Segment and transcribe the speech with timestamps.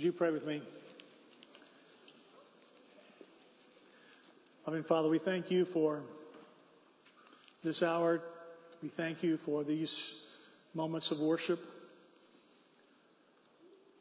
[0.00, 0.62] Would you pray with me?
[4.66, 6.00] Loving Father, we thank you for
[7.62, 8.22] this hour.
[8.82, 10.18] We thank you for these
[10.72, 11.60] moments of worship.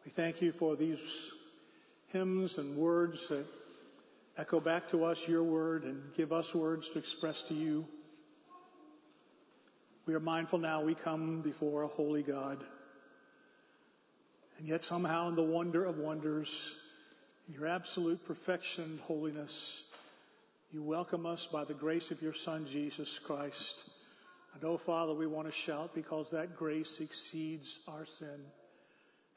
[0.06, 1.34] We thank you for these
[2.14, 3.46] hymns and words that
[4.38, 7.86] echo back to us your word and give us words to express to you.
[10.06, 12.64] We are mindful now we come before a holy God.
[14.60, 16.76] And yet somehow in the wonder of wonders,
[17.48, 19.82] in your absolute perfection and holiness,
[20.74, 23.82] you welcome us by the grace of your Son, Jesus Christ.
[24.54, 28.28] And oh, Father, we want to shout because that grace exceeds our sin.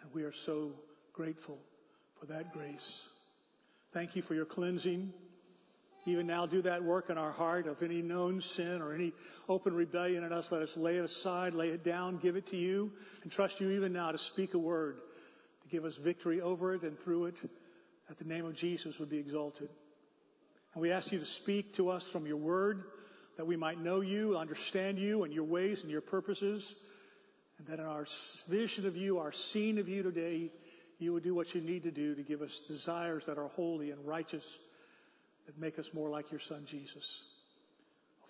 [0.02, 0.72] And we are so
[1.12, 1.58] grateful
[2.18, 3.06] for that grace.
[3.92, 5.12] Thank you for your cleansing.
[6.04, 9.12] Even now, do that work in our heart of any known sin or any
[9.48, 10.50] open rebellion in us.
[10.50, 12.90] Let us lay it aside, lay it down, give it to you,
[13.22, 14.98] and trust you even now to speak a word
[15.62, 17.40] to give us victory over it and through it,
[18.08, 19.68] that the name of Jesus would be exalted.
[20.74, 22.84] And we ask you to speak to us from your word,
[23.36, 26.74] that we might know you, understand you and your ways and your purposes,
[27.58, 28.06] and that in our
[28.48, 30.50] vision of you, our scene of you today,
[30.98, 33.90] you would do what you need to do to give us desires that are holy
[33.90, 34.58] and righteous
[35.46, 37.22] that make us more like your son Jesus.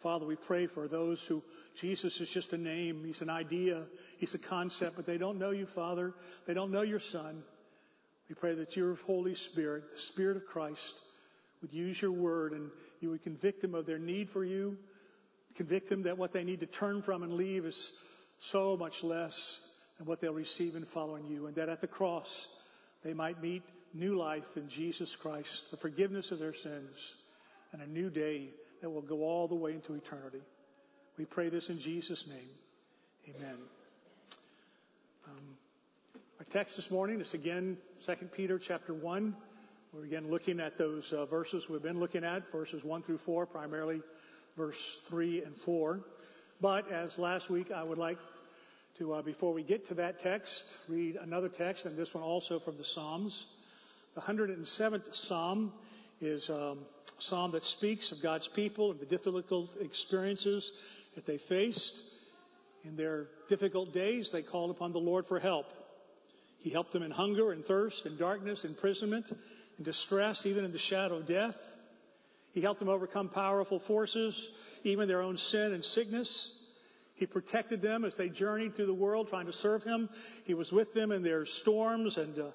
[0.03, 1.43] Father, we pray for those who
[1.77, 3.05] Jesus is just a name.
[3.05, 3.85] He's an idea.
[4.19, 6.13] He's a concept, but they don't know you, Father.
[6.47, 7.45] They don't know your son.
[8.29, 10.95] We pray that your Holy Spirit, the Spirit of Christ,
[11.61, 14.77] would use your word and you would convict them of their need for you,
[15.55, 17.93] convict them that what they need to turn from and leave is
[18.41, 19.65] so much less
[19.99, 22.49] than what they'll receive in following you, and that at the cross
[23.05, 23.63] they might meet
[23.95, 27.15] new life in Jesus Christ, the forgiveness of their sins,
[27.73, 28.49] and a new day
[28.83, 30.43] that will go all the way into eternity.
[31.17, 33.35] We pray this in Jesus' name.
[33.37, 33.57] Amen.
[35.29, 35.57] Um,
[36.41, 39.37] our text this morning is again 2 Peter chapter 1.
[39.93, 43.47] We're again looking at those uh, verses we've been looking at, verses 1 through 4,
[43.47, 44.03] primarily
[44.57, 46.01] verse 3 and 4.
[46.61, 48.19] But as last week, I would like
[48.99, 52.59] to, uh, before we get to that text, read another text, and this one also
[52.59, 53.47] from the Psalms.
[54.15, 55.73] The 107th Psalm
[56.23, 56.79] is um,
[57.19, 60.73] a psalm that speaks of God's people and the difficult experiences
[61.15, 62.01] that they faced.
[62.85, 65.67] In their difficult days, they called upon the Lord for help.
[66.59, 70.79] He helped them in hunger and thirst and darkness, imprisonment and distress, even in the
[70.79, 71.57] shadow of death.
[72.53, 74.51] He helped them overcome powerful forces,
[74.85, 76.59] even their own sin and sickness.
[77.15, 80.09] He protected them as they journeyed through the world trying to serve Him.
[80.45, 82.51] He was with them in their storms and uh,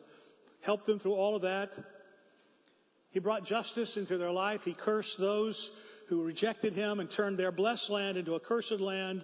[0.61, 1.77] helped them through all of that.
[3.11, 4.63] He brought justice into their life.
[4.63, 5.71] He cursed those
[6.07, 9.23] who rejected Him and turned their blessed land into a cursed land.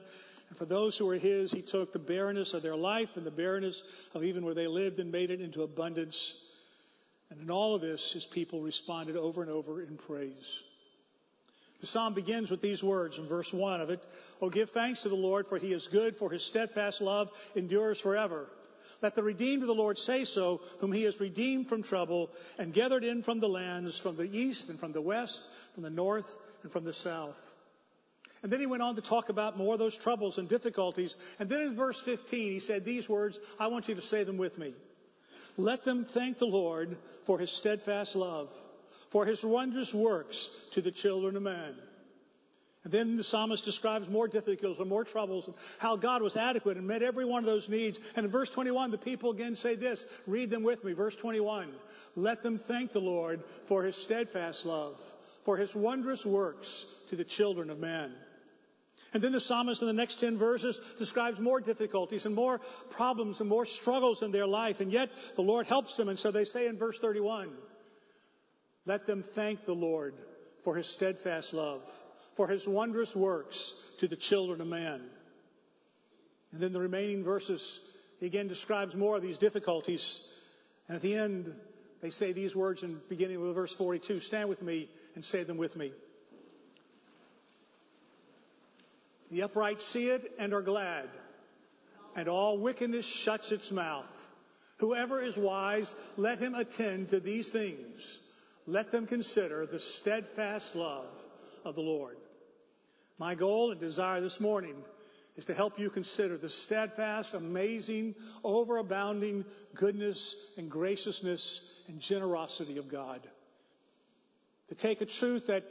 [0.50, 3.32] And for those who were His, He took the barrenness of their life and the
[3.32, 3.84] barrenness
[4.14, 6.34] of even where they lived and made it into abundance.
[7.30, 10.62] And in all of this, His people responded over and over in praise.
[11.84, 14.08] The psalm begins with these words in verse 1 of it.
[14.42, 18.00] Oh, give thanks to the Lord for he is good, for his steadfast love endures
[18.00, 18.48] forever.
[19.04, 22.74] Let the redeemed of the Lord say so, whom he has redeemed from trouble and
[22.74, 25.44] gathered in from the lands, from the east and from the west,
[25.76, 26.34] from the north
[26.64, 27.54] and from the south.
[28.42, 31.16] And then he went on to talk about more of those troubles and difficulties.
[31.38, 34.38] And then in verse 15, he said these words, I want you to say them
[34.38, 34.74] with me.
[35.58, 38.50] Let them thank the Lord for his steadfast love
[39.14, 41.76] for his wondrous works to the children of man.
[42.84, 46.78] And then the psalmist describes more difficulties and more troubles and how God was adequate
[46.78, 47.98] and met every one of those needs.
[48.16, 50.06] And in verse 21, the people again say this.
[50.28, 50.92] Read them with me.
[50.92, 51.72] Verse 21.
[52.16, 55.00] Let them thank the Lord for his steadfast love,
[55.46, 58.14] for his wondrous works to the children of men.
[59.14, 63.40] And then the psalmist in the next 10 verses describes more difficulties and more problems
[63.40, 64.82] and more struggles in their life.
[64.82, 66.10] And yet the Lord helps them.
[66.10, 67.50] And so they say in verse 31,
[68.86, 70.16] let them thank the Lord
[70.64, 71.82] for his steadfast love,
[72.36, 75.02] for his wondrous works to the children of men.
[76.52, 77.80] And then the remaining verses,
[78.22, 80.22] again describes more of these difficulties.
[80.88, 81.54] And at the end,
[82.02, 84.20] they say these words in beginning with verse 42.
[84.20, 85.92] Stand with me and say them with me.
[89.32, 91.10] The upright see it and are glad,
[92.16, 94.30] and all wickedness shuts its mouth.
[94.78, 98.20] Whoever is wise, let him attend to these things
[98.66, 101.08] let them consider the steadfast love
[101.66, 102.18] of the Lord.
[103.18, 104.76] My goal and desire this morning
[105.36, 112.88] is to help you consider the steadfast, amazing, overabounding goodness and graciousness and generosity of
[112.88, 113.22] God.
[114.70, 115.64] To take a truth that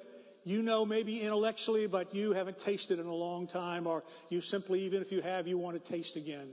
[0.44, 4.82] you know maybe intellectually, but you haven't tasted in a long time, or you simply,
[4.82, 6.48] even if you have, you want to taste again.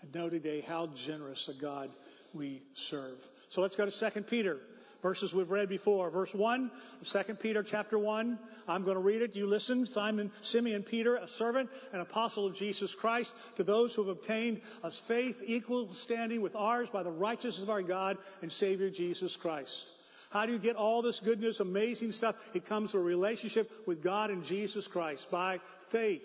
[0.00, 1.90] And know today how generous a God
[2.32, 3.16] we serve.
[3.48, 4.58] So let's go to 2 Peter,
[5.04, 6.08] verses we've read before.
[6.08, 6.70] Verse 1
[7.02, 8.38] of 2 Peter chapter 1.
[8.66, 9.36] I'm going to read it.
[9.36, 9.84] You listen.
[9.84, 14.62] Simon, Simeon Peter, a servant and apostle of Jesus Christ, to those who have obtained
[14.82, 19.36] a faith equal standing with ours by the righteousness of our God and Savior Jesus
[19.36, 19.84] Christ.
[20.30, 22.36] How do you get all this goodness, amazing stuff?
[22.54, 25.60] It comes through a relationship with God and Jesus Christ by
[25.90, 26.22] faith.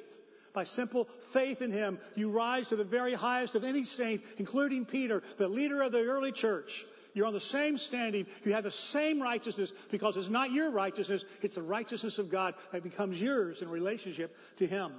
[0.53, 4.85] By simple faith in Him, you rise to the very highest of any saint, including
[4.85, 6.85] Peter, the leader of the early church.
[7.19, 8.27] You're on the same standing.
[8.45, 12.53] You have the same righteousness because it's not your righteousness, it's the righteousness of God
[12.71, 14.93] that becomes yours in relationship to Him.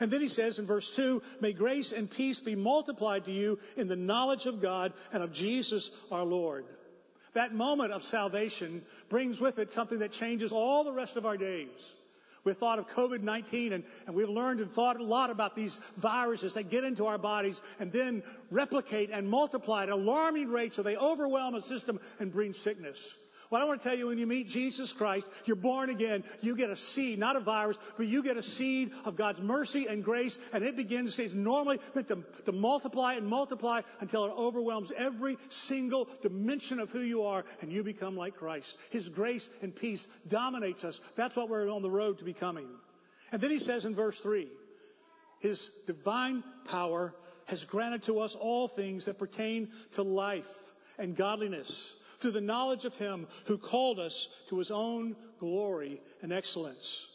[0.00, 3.58] And then he says in verse 2, May grace and peace be multiplied to you
[3.76, 6.64] in the knowledge of God and of Jesus our Lord.
[7.34, 8.80] That moment of salvation
[9.10, 11.92] brings with it something that changes all the rest of our days.
[12.48, 16.54] We've thought of COVID-19 and, and, we've learned and thought a lot about these viruses
[16.54, 20.96] that get into our bodies and then replicate and multiply at alarming rates so they
[20.96, 23.12] overwhelm a system and bring sickness.
[23.50, 26.22] Well, I want to tell you, when you meet Jesus Christ, you're born again.
[26.42, 29.86] You get a seed, not a virus, but you get a seed of God's mercy
[29.86, 34.32] and grace, and it begins, it's normally meant to, to multiply and multiply until it
[34.36, 38.76] overwhelms every single dimension of who you are, and you become like Christ.
[38.90, 41.00] His grace and peace dominates us.
[41.16, 42.68] That's what we're on the road to becoming.
[43.32, 44.46] And then he says in verse 3,
[45.40, 47.14] His divine power
[47.46, 50.54] has granted to us all things that pertain to life
[50.98, 56.32] and godliness through the knowledge of him who called us to his own glory and
[56.32, 57.06] excellence,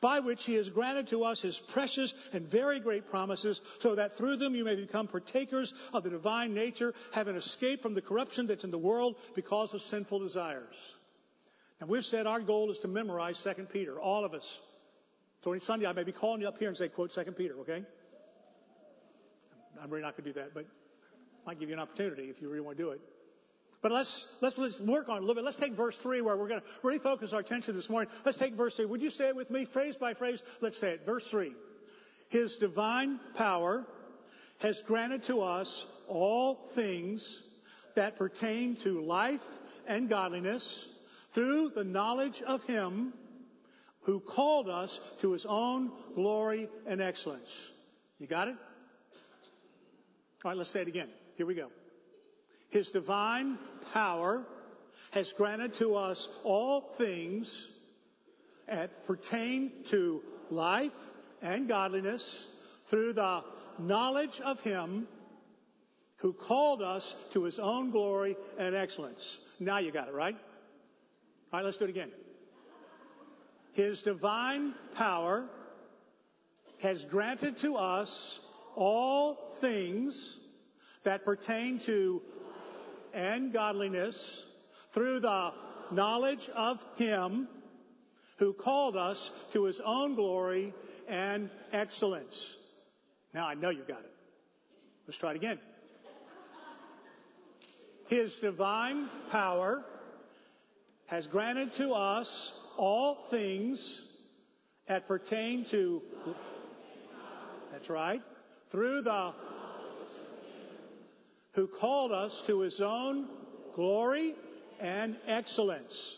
[0.00, 4.16] by which he has granted to us his precious and very great promises, so that
[4.16, 8.46] through them you may become partakers of the divine nature, having escaped from the corruption
[8.46, 10.94] that's in the world because of sinful desires.
[11.80, 14.58] Now we've said our goal is to memorize 2 Peter, all of us.
[15.42, 17.84] So Sunday I may be calling you up here and say, quote 2 Peter, okay?
[19.82, 22.40] I'm really not going to do that, but I might give you an opportunity if
[22.40, 23.00] you really want to do it.
[23.84, 25.44] But let's, let's, let's work on it a little bit.
[25.44, 28.10] Let's take verse 3 where we're going to really focus our attention this morning.
[28.24, 28.86] Let's take verse 3.
[28.86, 30.42] Would you say it with me, phrase by phrase?
[30.62, 31.04] Let's say it.
[31.04, 31.52] Verse 3.
[32.30, 33.84] His divine power
[34.60, 37.42] has granted to us all things
[37.94, 39.44] that pertain to life
[39.86, 40.88] and godliness
[41.32, 43.12] through the knowledge of Him
[44.04, 47.70] who called us to His own glory and excellence.
[48.18, 48.56] You got it?
[50.42, 51.10] All right, let's say it again.
[51.36, 51.68] Here we go.
[52.74, 53.56] His divine
[53.92, 54.44] power
[55.12, 57.68] has granted to us all things
[58.66, 60.90] that pertain to life
[61.40, 62.44] and godliness
[62.86, 63.44] through the
[63.78, 65.06] knowledge of Him
[66.16, 69.38] who called us to His own glory and excellence.
[69.60, 70.34] Now you got it, right?
[71.52, 72.10] All right, let's do it again.
[73.74, 75.44] His divine power
[76.80, 78.40] has granted to us
[78.74, 80.38] all things
[81.04, 82.22] that pertain to
[83.14, 84.44] and godliness
[84.92, 85.52] through the
[85.90, 87.48] knowledge of Him
[88.38, 90.74] who called us to His own glory
[91.08, 92.56] and excellence.
[93.32, 94.12] Now I know you got it.
[95.06, 95.58] Let's try it again.
[98.08, 99.84] His divine power
[101.06, 104.02] has granted to us all things
[104.86, 106.02] that pertain to,
[107.70, 108.22] that's right,
[108.70, 109.32] through the
[111.54, 113.28] who called us to his own
[113.74, 114.34] glory
[114.80, 116.16] and excellence.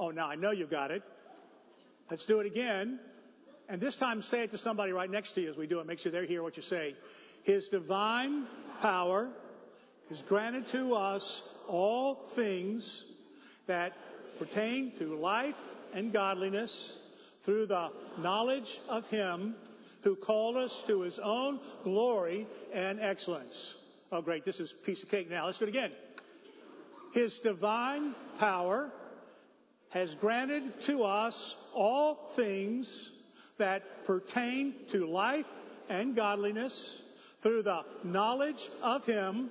[0.00, 1.02] Oh, now I know you got it.
[2.10, 2.98] Let's do it again.
[3.68, 5.86] And this time say it to somebody right next to you as we do it.
[5.86, 6.94] Make sure they hear what you say.
[7.44, 8.46] His divine
[8.80, 9.30] power
[10.08, 13.04] has granted to us all things
[13.66, 13.92] that
[14.38, 15.58] pertain to life
[15.94, 16.98] and godliness
[17.42, 19.54] through the knowledge of Him
[20.02, 23.74] who called us to His own glory and excellence.
[24.14, 24.44] Oh, great.
[24.44, 25.46] This is piece of cake now.
[25.46, 25.90] Let's do it again.
[27.14, 28.90] His divine power
[29.88, 33.10] has granted to us all things
[33.56, 35.46] that pertain to life
[35.88, 37.00] and godliness
[37.40, 39.50] through the knowledge of Him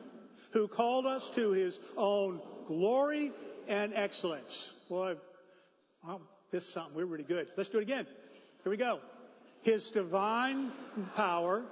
[0.51, 3.31] who called us to His own glory
[3.67, 4.71] and excellence.
[4.89, 5.15] Boy,
[6.05, 6.95] well, this is something.
[6.95, 7.47] We're really good.
[7.57, 8.05] Let's do it again.
[8.63, 8.99] Here we go.
[9.63, 10.71] His divine
[11.15, 11.63] power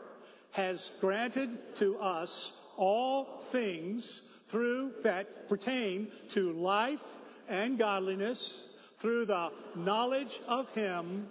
[0.54, 7.04] has granted to us all things through that pertain to life
[7.50, 11.28] and godliness through the knowledge of Him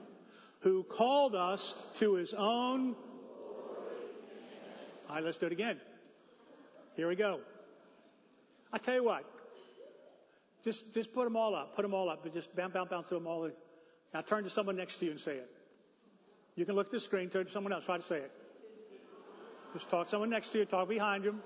[0.61, 2.95] who called us to His own.
[5.09, 5.81] All right, let's do it again.
[6.97, 7.41] Here we go.
[8.71, 9.25] I tell you what.
[10.65, 11.75] Just, just put them all up.
[11.77, 12.25] Put them all up.
[12.25, 13.51] But just bounce, bounce, bounce through them all.
[14.13, 15.51] Now turn to someone next to you and say it.
[16.57, 18.33] You can look at the screen, turn to someone else, try to say it.
[19.73, 21.39] Just talk someone next to you, talk behind you.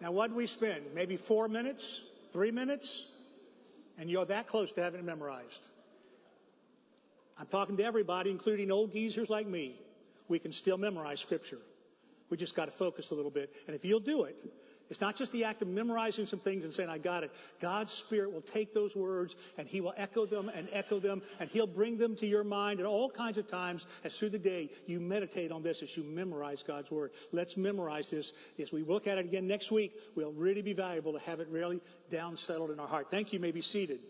[0.00, 0.82] Now, what do we spend?
[0.94, 3.06] Maybe four minutes, three minutes,
[3.98, 5.60] and you're that close to having it memorized.
[7.38, 9.80] I'm talking to everybody, including old geezers like me.
[10.28, 11.58] We can still memorize Scripture.
[12.30, 13.54] We just got to focus a little bit.
[13.66, 14.38] And if you'll do it,
[14.90, 17.30] it's not just the act of memorizing some things and saying, I got it.
[17.60, 21.48] God's Spirit will take those words and He will echo them and echo them and
[21.50, 24.70] He'll bring them to your mind at all kinds of times as through the day
[24.86, 27.12] you meditate on this as you memorize God's Word.
[27.32, 28.32] Let's memorize this.
[28.58, 31.48] As we look at it again next week, will really be valuable to have it
[31.48, 31.80] really
[32.10, 33.10] down settled in our heart.
[33.10, 33.38] Thank you.
[33.38, 34.00] you may be seated.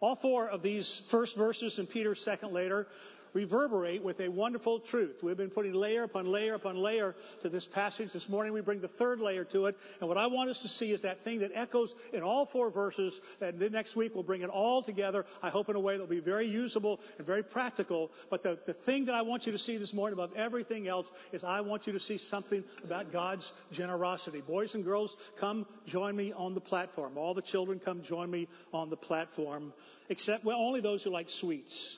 [0.00, 2.86] All four of these first verses in Peter's second letter
[3.32, 5.22] reverberate with a wonderful truth.
[5.22, 8.12] We've been putting layer upon layer upon layer to this passage.
[8.12, 9.76] This morning we bring the third layer to it.
[10.00, 12.70] And what I want us to see is that thing that echoes in all four
[12.70, 13.20] verses.
[13.40, 15.26] And then next week we'll bring it all together.
[15.42, 18.10] I hope in a way that will be very usable and very practical.
[18.30, 21.10] But the, the thing that I want you to see this morning above everything else
[21.32, 24.40] is I want you to see something about God's generosity.
[24.40, 27.16] Boys and girls, come join me on the platform.
[27.16, 29.72] All the children come join me on the platform.
[30.08, 31.96] Except, well, only those who like sweets.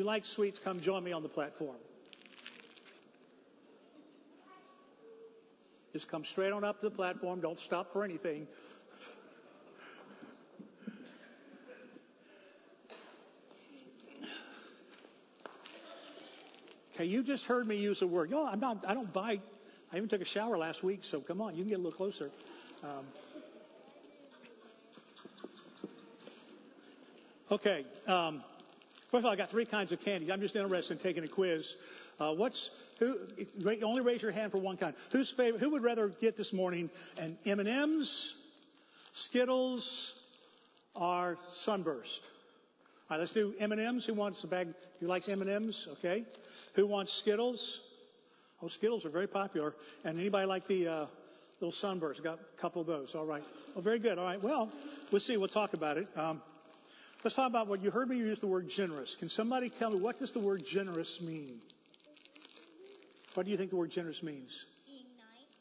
[0.00, 1.76] You like sweets, come join me on the platform.
[5.92, 7.42] Just come straight on up to the platform.
[7.42, 8.46] Don't stop for anything.
[16.94, 18.30] Okay, you just heard me use a word.
[18.30, 18.82] Yo, I'm not.
[18.88, 19.42] I don't bite.
[19.92, 21.92] I even took a shower last week, so come on, you can get a little
[21.92, 22.30] closer.
[22.82, 23.04] Um,
[27.52, 27.84] okay.
[28.06, 28.42] Um,
[29.10, 30.30] First of all, I got three kinds of candy.
[30.30, 31.74] I'm just interested in taking a quiz.
[32.20, 33.18] Uh, what's who?
[33.82, 34.94] Only raise your hand for one kind.
[35.10, 35.58] Who's favorite?
[35.58, 36.90] Who would rather get this morning
[37.20, 38.34] an M&Ms,
[39.12, 40.12] Skittles,
[40.94, 42.22] or Sunburst?
[43.10, 44.04] All right, let's do M&Ms.
[44.04, 44.68] Who wants a bag?
[45.00, 45.88] Who likes M&Ms?
[45.94, 46.24] Okay.
[46.74, 47.80] Who wants Skittles?
[48.62, 49.74] Oh, Skittles are very popular.
[50.04, 51.06] And anybody like the uh,
[51.60, 52.22] little Sunburst?
[52.22, 53.16] Got a couple of those.
[53.16, 53.42] All right.
[53.74, 54.18] Oh, very good.
[54.18, 54.40] All right.
[54.40, 54.70] Well,
[55.10, 55.36] we'll see.
[55.36, 56.08] We'll talk about it.
[56.16, 56.40] Um,
[57.22, 59.14] Let's talk about what you heard me use the word generous.
[59.14, 61.60] Can somebody tell me what does the word generous mean?
[63.34, 64.64] What do you think the word generous means?
[64.86, 65.56] Being nice.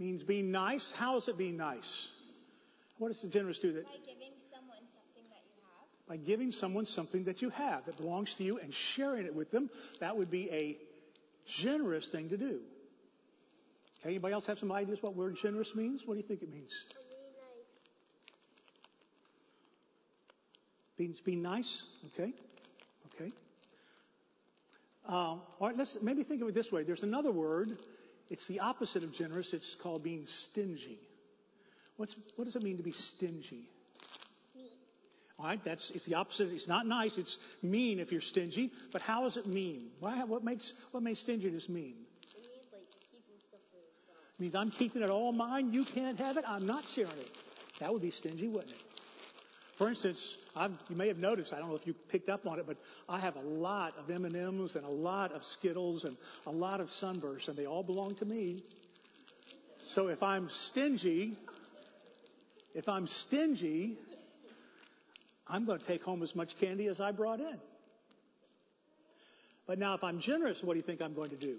[0.00, 0.90] Means being nice.
[0.90, 2.08] How is it being nice?
[2.98, 3.72] What does the generous do?
[3.72, 6.08] That by giving someone something that you have.
[6.08, 9.52] By giving someone something that you have that belongs to you and sharing it with
[9.52, 9.70] them,
[10.00, 10.76] that would be a
[11.46, 12.60] generous thing to do.
[14.00, 16.04] Okay, anybody else have some ideas what word generous means?
[16.04, 16.72] What do you think it means?
[20.96, 22.32] Being, being nice, okay?
[23.14, 23.30] Okay.
[25.08, 26.82] Um, all right, let's maybe think of it this way.
[26.82, 27.76] There's another word.
[28.28, 29.52] It's the opposite of generous.
[29.54, 30.98] It's called being stingy.
[31.96, 33.68] What's, what does it mean to be stingy?
[34.54, 34.64] Mean.
[35.38, 36.52] All right, that's it's the opposite.
[36.52, 37.18] It's not nice.
[37.18, 38.72] It's mean if you're stingy.
[38.92, 39.88] But how is it mean?
[40.00, 41.94] Why, what makes what makes stinginess mean?
[42.22, 44.18] It means like keeping stuff for yourself.
[44.38, 45.72] It means I'm keeping it all mine.
[45.72, 46.44] You can't have it.
[46.48, 47.30] I'm not sharing it.
[47.78, 48.82] That would be stingy, wouldn't it?
[49.76, 52.58] For instance, I've, you may have noticed, I don't know if you picked up on
[52.58, 52.78] it, but
[53.10, 56.16] I have a lot of M&Ms and a lot of Skittles and
[56.46, 58.62] a lot of Sunbursts, and they all belong to me.
[59.76, 61.36] So if I'm stingy,
[62.74, 63.98] if I'm stingy,
[65.46, 67.58] I'm going to take home as much candy as I brought in.
[69.66, 71.58] But now if I'm generous, what do you think I'm going to do?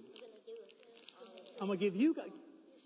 [1.62, 2.31] I'm going to give you guys.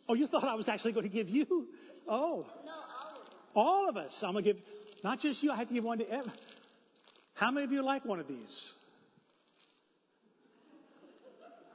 [0.10, 1.68] Oh, you thought I was actually going to give you?
[2.06, 2.46] Oh.
[2.66, 3.34] No, all of them.
[3.56, 4.24] All of us.
[4.24, 4.62] I'm going to give
[5.04, 6.32] not just you, I have to give one to every.
[7.36, 8.72] How many of you like one of these?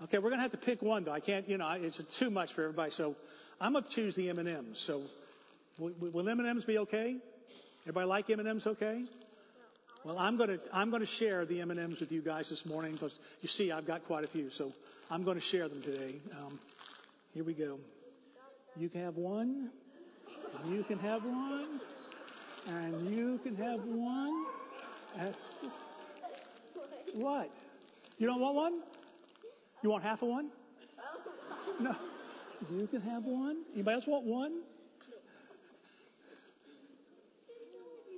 [0.04, 1.12] Okay, we're going to have to pick one though.
[1.12, 2.90] I can't, you know, it's too much for everybody.
[2.90, 3.16] So
[3.60, 4.78] I'm going to choose the M&Ms.
[4.78, 5.02] So
[5.78, 7.16] will, M&Ms be okay?
[7.84, 9.02] Everybody like M&Ms okay?
[10.04, 13.18] Well, I'm going to, I'm to share the M&Ms with you guys this morning because
[13.42, 14.50] you see I've got quite a few.
[14.50, 14.72] So
[15.10, 16.14] I'm going to share them today.
[16.32, 16.60] Um,
[17.34, 17.78] here we go.
[18.76, 19.70] You can have one.
[20.70, 21.80] You can have one
[22.66, 24.46] and you can have one.
[27.14, 27.50] what?
[28.18, 28.80] You don't want one?
[29.82, 30.50] You want half of one?
[31.78, 31.94] No.
[32.70, 33.58] You can have one.
[33.74, 34.60] Anybody else want one?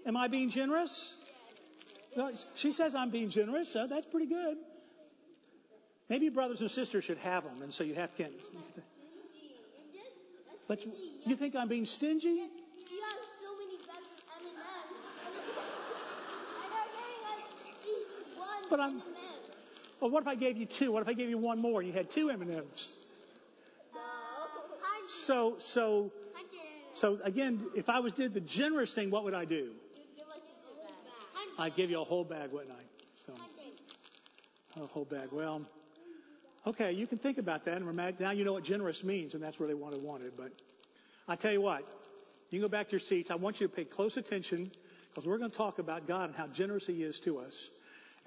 [0.07, 1.17] Am I being generous?
[2.17, 4.57] No, she says I'm being generous, so that's pretty good.
[6.09, 8.29] Maybe brothers and sisters should have them, and so you have to.
[10.67, 10.81] But
[11.27, 12.43] you think I'm being stingy?
[18.71, 19.03] But I'm.
[20.01, 20.93] Well, what if I gave you two?
[20.93, 22.93] What if I gave you one more and you had two M&Ms?
[25.09, 26.13] So, so,
[26.93, 29.73] so again, if I was did the generous thing, what would I do?
[31.59, 32.83] I'd give you a whole bag, wouldn't I?
[33.27, 33.33] So,
[34.83, 35.29] a whole bag.
[35.33, 35.63] Well,
[36.67, 39.59] okay, you can think about that and now you know what generous means, and that's
[39.59, 40.33] really what I wanted.
[40.37, 40.53] But
[41.27, 41.81] I tell you what,
[42.51, 43.31] you can go back to your seats.
[43.31, 44.71] I want you to pay close attention
[45.09, 47.71] because we're going to talk about God and how generous He is to us.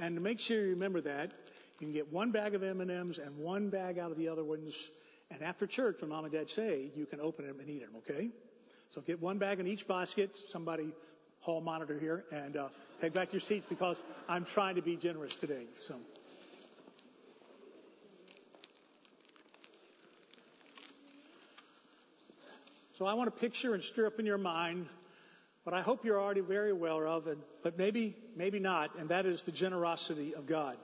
[0.02, 1.32] And to make sure you remember that,
[1.80, 4.88] you can get one bag of M&Ms and one bag out of the other ones.
[5.30, 7.96] And after church, when mom and dad say, you can open them and eat them,
[7.98, 8.30] okay?
[8.90, 10.36] So get one bag in each basket.
[10.48, 10.92] Somebody
[11.40, 15.36] hall monitor here and uh, take back your seats because I'm trying to be generous
[15.36, 15.66] today.
[15.76, 15.96] So.
[22.98, 24.88] So I want to picture and stir up in your mind
[25.64, 29.26] what I hope you're already very aware of, and, but maybe, maybe not, and that
[29.26, 30.76] is the generosity of God.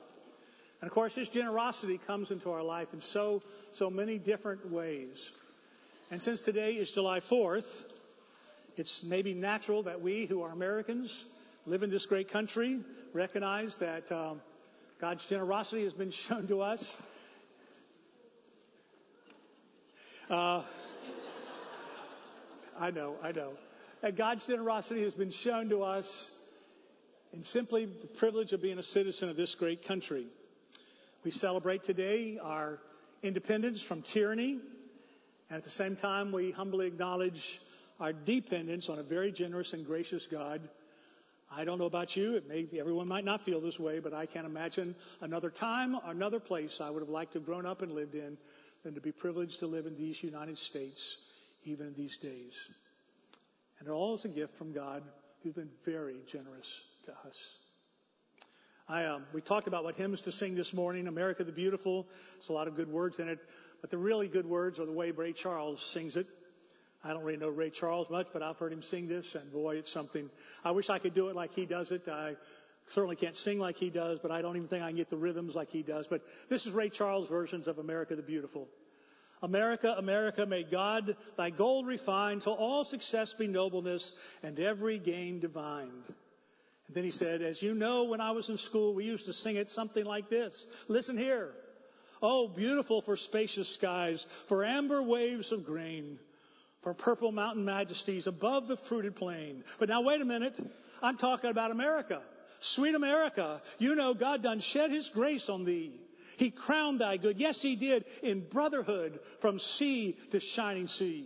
[0.81, 3.41] And of course, His generosity comes into our life in so,
[3.71, 5.31] so many different ways.
[6.11, 7.65] And since today is July 4th,
[8.75, 11.25] it's maybe natural that we who are Americans
[11.65, 12.79] live in this great country
[13.13, 14.39] recognize that um,
[15.01, 17.01] God's generosity has been shown to us.
[20.29, 20.61] Uh,
[22.79, 23.53] I know, I know.
[24.03, 26.29] And God's generosity has been shown to us
[27.33, 30.27] in simply the privilege of being a citizen of this great country.
[31.23, 32.79] We celebrate today our
[33.23, 34.59] independence from tyranny,
[35.49, 37.59] and at the same time, we humbly acknowledge
[37.99, 40.61] our dependence on a very generous and gracious God.
[41.51, 42.35] I don't know about you.
[42.35, 46.39] It may everyone might not feel this way, but I can't imagine another time another
[46.39, 48.37] place I would have liked to have grown up and lived in
[48.83, 51.17] than to be privileged to live in these United States
[51.63, 52.69] even in these days.
[53.79, 55.03] And it all is a gift from God
[55.43, 57.57] who's been very generous to us.
[58.89, 62.07] I, um, we talked about what hymns to sing this morning, America the Beautiful.
[62.35, 63.39] There's a lot of good words in it,
[63.81, 66.25] but the really good words are the way Ray Charles sings it.
[67.03, 69.75] I don't really know Ray Charles much, but I've heard him sing this, and boy,
[69.75, 70.29] it's something.
[70.63, 72.07] I wish I could do it like he does it.
[72.07, 72.35] I
[72.85, 75.17] certainly can't sing like he does, but I don't even think I can get the
[75.17, 76.07] rhythms like he does.
[76.07, 78.67] But this is Ray Charles' versions of America the Beautiful.
[79.41, 85.39] America, America, may God thy gold refine till all success be nobleness and every gain
[85.39, 86.05] divined.
[86.87, 89.33] And then he said, as you know, when I was in school, we used to
[89.33, 90.65] sing it something like this.
[90.87, 91.51] Listen here.
[92.21, 96.17] Oh, beautiful for spacious skies, for amber waves of grain,
[96.81, 99.63] for purple mountain majesties above the fruited plain.
[99.77, 100.57] But now wait a minute.
[101.03, 102.21] I'm talking about America.
[102.59, 103.61] Sweet America.
[103.77, 105.91] You know God done shed his grace on thee.
[106.35, 107.37] He crowned thy good.
[107.37, 111.25] Yes, he did in brotherhood from sea to shining sea.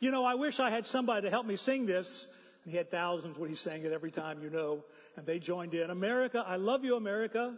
[0.00, 2.26] You know, I wish I had somebody to help me sing this.
[2.64, 4.84] And he had thousands when he sang it every time, you know,
[5.16, 5.90] and they joined in.
[5.90, 7.54] America, I love you, America.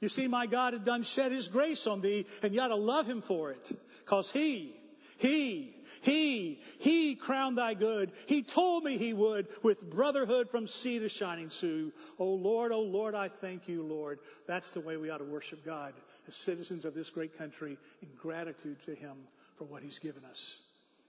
[0.00, 2.74] You see, my God had done shed his grace on thee, and you ought to
[2.74, 3.72] love him for it.
[4.04, 4.76] Cause he,
[5.18, 8.12] he, he, he crowned thy good.
[8.26, 11.92] He told me he would with brotherhood from sea to shining sea.
[12.18, 14.18] Oh Lord, oh Lord, I thank you, Lord.
[14.46, 15.94] That's the way we ought to worship God
[16.28, 19.16] as citizens of this great country in gratitude to him
[19.56, 20.58] for what he's given us.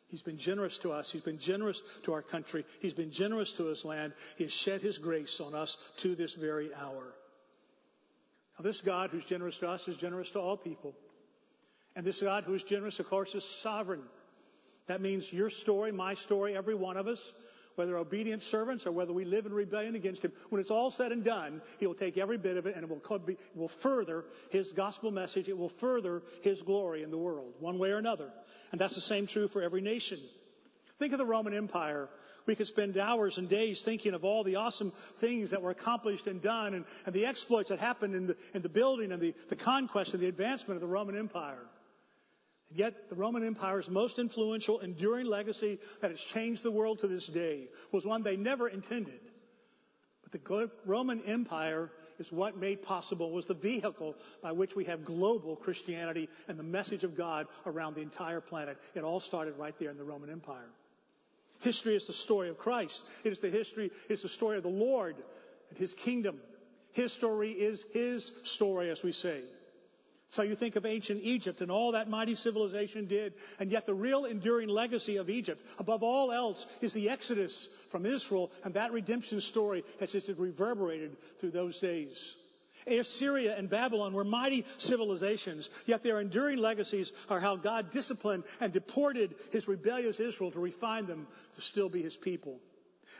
[0.08, 1.12] He's been generous to us.
[1.12, 2.64] He's been generous to our country.
[2.80, 4.14] He's been generous to his land.
[4.38, 7.14] He has shed his grace on us to this very hour.
[8.58, 10.96] Now, this God who's generous to us is generous to all people.
[11.98, 14.04] And this God who is generous, of course, is sovereign.
[14.88, 17.32] That means your story, my story, every one of us,
[17.76, 21.12] whether obedient servants or whether we live in rebellion against him, when it's all said
[21.12, 24.26] and done, he will take every bit of it and it will, be, will further
[24.52, 25.50] his gospel message.
[25.50, 28.32] It will further his glory in the world, one way or another.
[28.72, 30.20] And that's the same true for every nation.
[31.00, 32.10] Think of the Roman Empire.
[32.46, 36.28] We could spend hours and days thinking of all the awesome things that were accomplished
[36.28, 39.34] and done and, and the exploits that happened in the, in the building and the,
[39.50, 41.66] the conquest and the advancement of the Roman Empire.
[42.76, 47.26] Yet, the Roman Empire's most influential, enduring legacy that has changed the world to this
[47.26, 49.22] day was one they never intended.
[50.22, 55.06] But the Roman Empire is what made possible, was the vehicle by which we have
[55.06, 58.78] global Christianity and the message of God around the entire planet.
[58.94, 60.70] It all started right there in the Roman Empire.
[61.62, 63.02] History is the story of Christ.
[63.24, 65.16] It is the history, it's the story of the Lord
[65.70, 66.42] and His kingdom.
[66.92, 69.40] His story is His story, as we say.
[70.32, 73.94] So you think of ancient Egypt and all that mighty civilization did, and yet the
[73.94, 78.92] real enduring legacy of Egypt, above all else, is the exodus from Israel, and that
[78.92, 82.36] redemption story has just reverberated through those days.
[82.88, 88.72] Assyria and Babylon were mighty civilizations, yet their enduring legacies are how God disciplined and
[88.72, 92.60] deported his rebellious Israel to refine them to still be his people.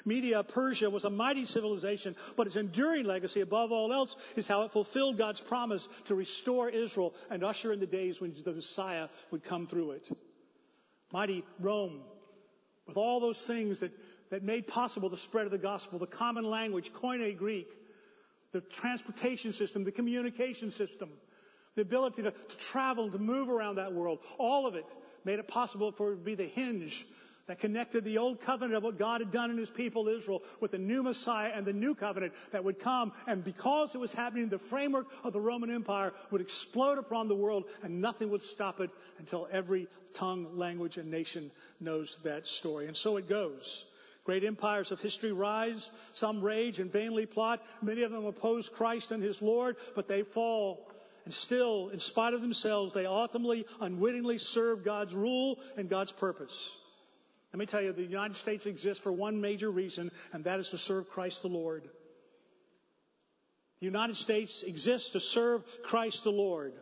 [0.04, 4.64] Media Persia was a mighty civilization, but its enduring legacy above all else is how
[4.64, 9.08] it fulfilled God's promise to restore Israel and usher in the days when the Messiah
[9.32, 10.10] would come through it.
[11.12, 12.02] Mighty Rome,
[12.88, 13.92] with all those things that,
[14.30, 17.68] that made possible the spread of the gospel, the common language, Koine Greek,
[18.52, 21.10] the transportation system, the communication system,
[21.76, 24.86] the ability to, to travel, to move around that world, all of it
[25.26, 27.06] made it possible for it to be the hinge
[27.48, 30.72] that connected the old covenant of what God had done in his people Israel with
[30.72, 33.12] the new Messiah and the new covenant that would come.
[33.28, 37.36] And because it was happening, the framework of the Roman Empire would explode upon the
[37.36, 42.88] world and nothing would stop it until every tongue, language, and nation knows that story.
[42.88, 43.86] And so it goes.
[44.24, 45.92] Great empires of history rise.
[46.14, 47.64] Some rage and vainly plot.
[47.84, 50.92] Many of them oppose Christ and his Lord, but they fall.
[51.26, 56.76] And still, in spite of themselves, they ultimately, unwittingly serve God's rule and God's purpose.
[57.56, 60.72] Let me tell you, the United States exists for one major reason, and that is
[60.72, 61.88] to serve Christ the Lord.
[63.80, 66.74] The United States exists to serve Christ the Lord.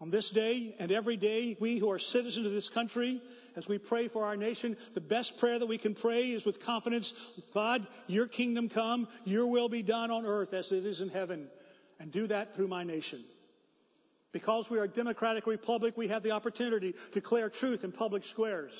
[0.00, 3.22] On this day and every day, we who are citizens of this country,
[3.54, 6.58] as we pray for our nation, the best prayer that we can pray is with
[6.58, 7.14] confidence,
[7.54, 11.46] God, your kingdom come, your will be done on earth as it is in heaven,
[12.00, 13.22] and do that through my nation.
[14.32, 18.24] Because we are a democratic republic, we have the opportunity to declare truth in public
[18.24, 18.72] squares,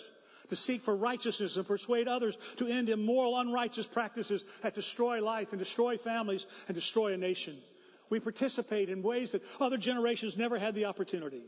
[0.50, 5.52] to seek for righteousness and persuade others to end immoral, unrighteous practices that destroy life
[5.52, 7.56] and destroy families and destroy a nation.
[8.10, 11.42] We participate in ways that other generations never had the opportunity.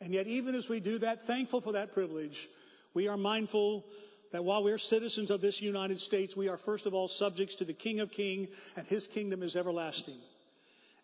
[0.00, 2.48] And yet, even as we do that, thankful for that privilege,
[2.94, 3.84] we are mindful
[4.32, 7.64] that while we're citizens of this United States, we are first of all subjects to
[7.64, 10.18] the King of Kings, and his kingdom is everlasting.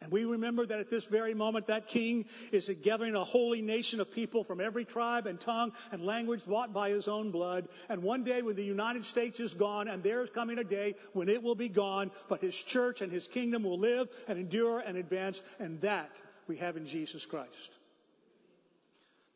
[0.01, 4.01] And we remember that at this very moment, that king is gathering a holy nation
[4.01, 7.69] of people from every tribe and tongue and language bought by his own blood.
[7.89, 11.29] And one day when the United States is gone, and there's coming a day when
[11.29, 14.97] it will be gone, but his church and his kingdom will live and endure and
[14.97, 15.43] advance.
[15.59, 16.11] And that
[16.47, 17.71] we have in Jesus Christ.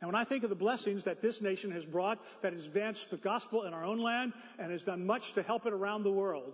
[0.01, 3.11] Now, when I think of the blessings that this nation has brought, that has advanced
[3.11, 6.11] the gospel in our own land and has done much to help it around the
[6.13, 6.53] world,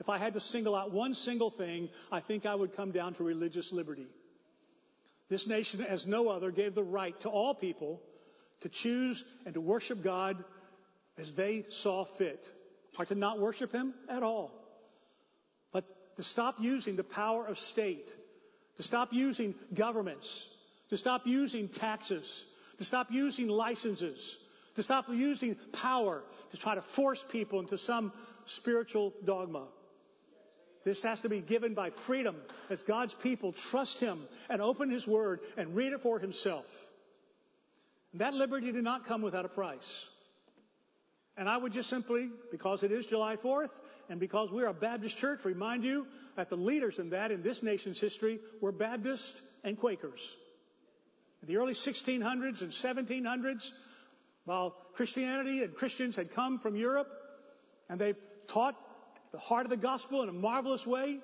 [0.00, 3.14] if I had to single out one single thing, I think I would come down
[3.14, 4.06] to religious liberty.
[5.28, 8.00] This nation, as no other, gave the right to all people
[8.60, 10.42] to choose and to worship God
[11.18, 12.44] as they saw fit,
[12.98, 14.52] or to not worship Him at all.
[15.72, 15.84] But
[16.16, 18.12] to stop using the power of state,
[18.76, 20.46] to stop using governments,
[20.90, 22.44] to stop using taxes,
[22.78, 24.36] to stop using licenses,
[24.74, 28.12] to stop using power to try to force people into some
[28.46, 29.64] spiritual dogma.
[30.84, 32.36] This has to be given by freedom
[32.68, 34.20] as God's people trust Him
[34.50, 36.66] and open His Word and read it for Himself.
[38.12, 40.06] And that liberty did not come without a price.
[41.36, 43.70] And I would just simply, because it is July 4th,
[44.08, 47.62] and because we're a Baptist church, remind you that the leaders in that in this
[47.62, 50.36] nation's history were Baptists and Quakers.
[51.42, 53.70] In the early 1600s and 1700s,
[54.44, 57.08] while Christianity and Christians had come from Europe,
[57.88, 58.14] and they
[58.46, 58.76] taught
[59.34, 61.18] the heart of the gospel in a marvelous way.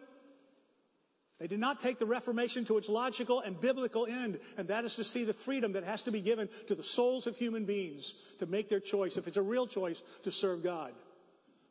[1.39, 4.97] They did not take the Reformation to its logical and biblical end, and that is
[4.97, 8.13] to see the freedom that has to be given to the souls of human beings
[8.41, 10.93] to make their choice, if it's a real choice, to serve God.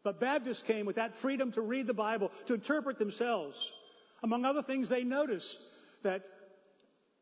[0.02, 3.74] But Baptists came with that freedom to read the Bible, to interpret themselves.
[4.24, 5.58] Among other things, they notice
[6.04, 6.24] that,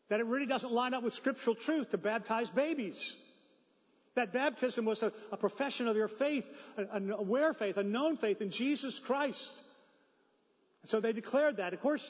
[0.10, 3.15] that it really doesn't line up with scriptural truth to baptize babies.
[4.17, 6.43] That baptism was a, a profession of your faith,
[6.75, 9.53] an aware faith, a known faith in Jesus Christ.
[10.82, 11.73] And so they declared that.
[11.73, 12.10] Of course,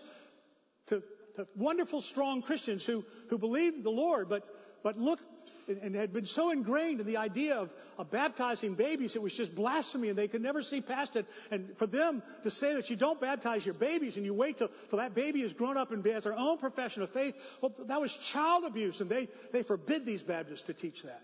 [0.85, 1.03] to,
[1.35, 4.47] to wonderful, strong Christians who, who believed the Lord, but,
[4.83, 5.25] but looked
[5.67, 9.53] and had been so ingrained in the idea of, of, baptizing babies, it was just
[9.53, 11.25] blasphemy, and they could never see past it.
[11.51, 14.69] And for them to say that you don't baptize your babies and you wait till,
[14.89, 17.99] till that baby is grown up and has their own profession of faith, well, that
[17.99, 21.21] was child abuse, and they, they forbid these Baptists to teach that.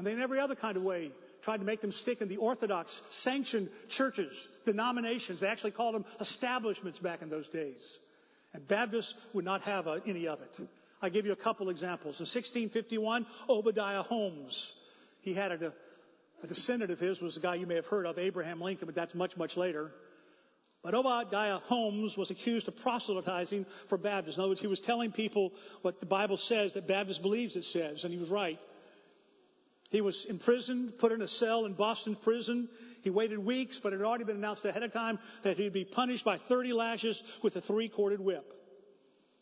[0.00, 1.10] And they, in every other kind of way,
[1.42, 5.40] tried to make them stick in the orthodox, sanctioned churches, denominations.
[5.40, 7.98] They actually called them establishments back in those days.
[8.54, 10.66] And Baptists would not have a, any of it.
[11.02, 12.18] I give you a couple examples.
[12.18, 14.72] In 1651, Obadiah Holmes,
[15.20, 15.74] he had a,
[16.42, 18.94] a descendant of his was a guy you may have heard of, Abraham Lincoln, but
[18.94, 19.92] that's much, much later.
[20.82, 24.38] But Obadiah Holmes was accused of proselytizing for Baptists.
[24.38, 27.66] In other words, he was telling people what the Bible says that Baptist believes it
[27.66, 28.58] says, and he was right.
[29.90, 32.68] He was imprisoned, put in a cell in Boston prison.
[33.02, 35.84] He waited weeks, but it had already been announced ahead of time that he'd be
[35.84, 38.54] punished by 30 lashes with a three-corded whip.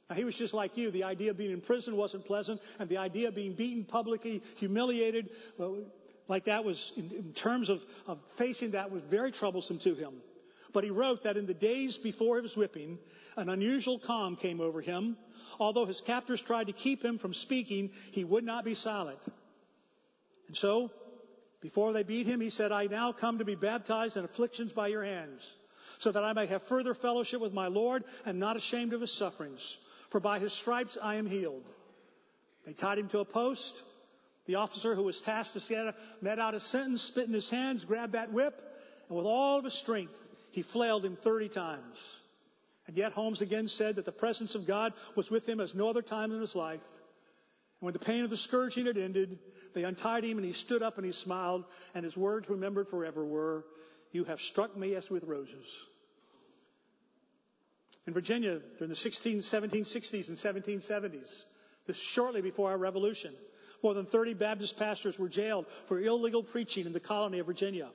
[0.09, 0.91] Now, he was just like you.
[0.91, 4.43] The idea of being in prison wasn't pleasant, and the idea of being beaten publicly,
[4.57, 5.29] humiliated,
[6.29, 10.15] like that was, in, in terms of, of facing that, was very troublesome to him.
[10.73, 12.99] But he wrote that in the days before his whipping,
[13.37, 15.19] an unusual calm came over him.
[15.61, 19.19] Although his captors tried to keep him from speaking, he would not be silent.
[20.49, 20.91] And so,
[21.61, 24.89] before they beat him, he said, I now come to be baptized in afflictions by
[24.89, 25.55] your hands,
[25.99, 29.13] so that I may have further fellowship with my Lord and not ashamed of his
[29.13, 29.77] sufferings.
[30.11, 31.71] For by his stripes I am healed.
[32.65, 33.81] They tied him to a post.
[34.47, 37.85] The officer who was tasked to set, met out a sentence, spit in his hands,
[37.85, 38.59] grabbed that whip,
[39.09, 40.19] and with all of his strength,
[40.53, 42.19] he flailed him 30 times.
[42.87, 45.91] And yet Holmes again said that the presence of God was with him as no
[45.91, 46.81] other time in his life.
[47.81, 49.39] And when the pain of the scourging had ended,
[49.73, 51.65] they untied him and he stood up and he smiled,
[51.95, 53.65] and his words remembered forever were,
[54.11, 55.67] You have struck me as with roses.
[58.07, 61.43] In Virginia, during the 16, 1760s and 1770s,
[61.87, 63.35] this shortly before our revolution,
[63.83, 67.89] more than 30 Baptist pastors were jailed for illegal preaching in the colony of Virginia.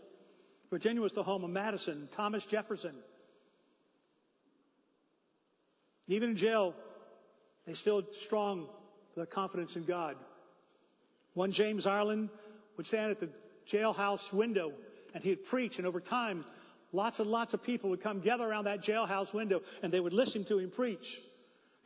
[0.69, 2.95] Virginia was the home of Madison, Thomas Jefferson.
[6.07, 6.73] Even in jail,
[7.65, 8.67] they still strong
[9.15, 10.15] their confidence in God.
[11.33, 12.29] One James Ireland
[12.77, 13.29] would stand at the
[13.67, 14.73] jailhouse window
[15.13, 16.43] and he'd preach, and over time,
[16.91, 20.13] lots and lots of people would come gather around that jailhouse window and they would
[20.13, 21.19] listen to him preach.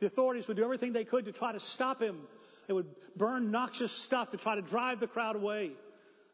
[0.00, 2.20] The authorities would do everything they could to try to stop him.
[2.66, 2.86] They would
[3.16, 5.72] burn noxious stuff to try to drive the crowd away.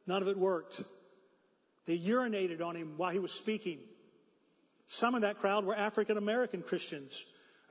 [0.06, 0.82] None of it worked.
[1.86, 3.78] They urinated on him while he was speaking.
[4.88, 7.24] Some of that crowd were African American Christians.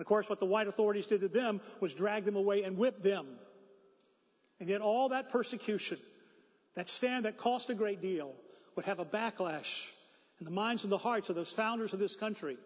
[0.03, 3.01] Of course, what the white authorities did to them was drag them away and whip
[3.01, 3.25] them.
[4.59, 5.97] And yet all that persecution,
[6.75, 8.33] that stand that cost a great deal,
[8.75, 9.87] would have a backlash
[10.41, 12.57] in the minds and the hearts of those founders of this country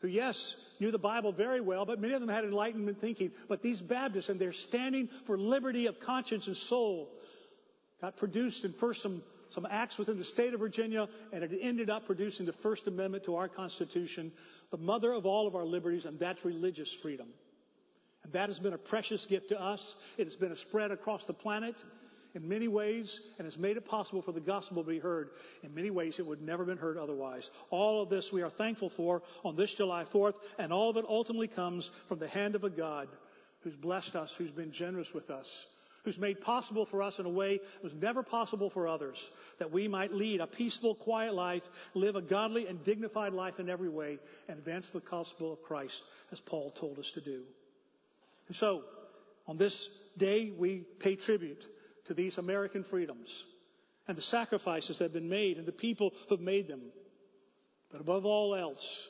[0.00, 3.30] who, yes, knew the Bible very well, but many of them had enlightenment thinking.
[3.48, 7.08] But these Baptists, and they're standing for liberty of conscience and soul,
[8.00, 11.90] got produced in first some, some acts within the state of Virginia, and it ended
[11.90, 14.32] up producing the First Amendment to our Constitution,
[14.70, 17.28] the mother of all of our liberties, and that's religious freedom.
[18.24, 19.94] And that has been a precious gift to us.
[20.16, 21.76] It has been spread across the planet
[22.34, 25.30] in many ways and has made it possible for the gospel to be heard.
[25.62, 27.50] In many ways, it would never have been heard otherwise.
[27.70, 31.04] All of this we are thankful for on this July 4th, and all of it
[31.08, 33.08] ultimately comes from the hand of a God
[33.60, 35.66] who's blessed us, who's been generous with us,
[36.08, 39.70] who's made possible for us in a way that was never possible for others, that
[39.70, 43.90] we might lead a peaceful, quiet life, live a godly and dignified life in every
[43.90, 44.18] way,
[44.48, 47.42] and advance the gospel of Christ as Paul told us to do.
[48.46, 48.84] And so,
[49.46, 51.62] on this day, we pay tribute
[52.06, 53.44] to these American freedoms
[54.06, 56.80] and the sacrifices that have been made and the people who have made them.
[57.92, 59.06] But above all else,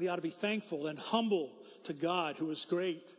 [0.00, 1.52] we ought to be thankful and humble
[1.84, 3.14] to God who is great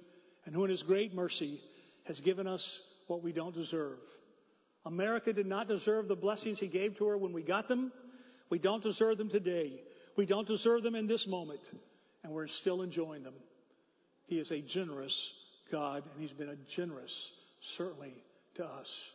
[0.46, 1.62] and who in his great mercy
[2.08, 4.00] has given us what we don't deserve.
[4.86, 7.92] America did not deserve the blessings he gave to her when we got them.
[8.50, 9.82] We don't deserve them today.
[10.16, 11.62] We don't deserve them in this moment.
[12.24, 13.34] And we're still enjoying them.
[14.28, 15.34] He is a generous
[15.72, 18.14] God, and he's been a generous, certainly,
[18.56, 19.12] to us.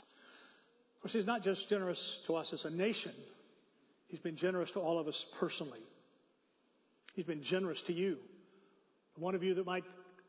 [0.00, 3.12] Of course, he's not just generous to us as a nation.
[4.08, 5.80] He's been generous to all of us personally.
[7.14, 8.18] He's been generous to you.
[9.16, 9.84] The One of you that might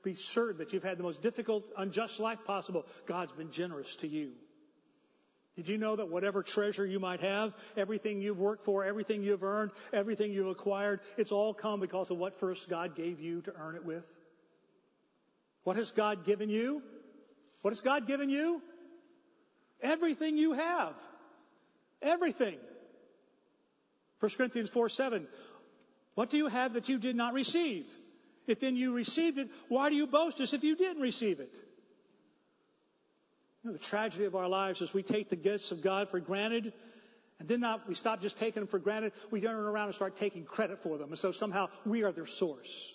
[0.08, 4.08] be certain that you've had the most difficult, unjust life possible, God's been generous to
[4.08, 4.32] you.
[5.58, 9.44] Did you know that whatever treasure you might have, everything you've worked for, everything you've
[9.44, 13.54] earned, everything you've acquired, it's all come because of what first God gave you to
[13.60, 14.06] earn it with?
[15.64, 16.82] What has God given you?
[17.64, 18.62] What has God given you?
[19.82, 20.94] Everything you have.
[22.02, 22.56] Everything.
[24.22, 25.28] 1 Corinthians 4 7.
[26.16, 27.86] What do you have that you did not receive?
[28.48, 31.54] If then you received it, why do you boast as if you didn't receive it?
[33.64, 36.20] You know, the tragedy of our lives is we take the gifts of God for
[36.20, 36.72] granted,
[37.40, 39.12] and then not, we stop just taking them for granted.
[39.30, 42.26] We turn around and start taking credit for them, and so somehow we are their
[42.26, 42.94] source.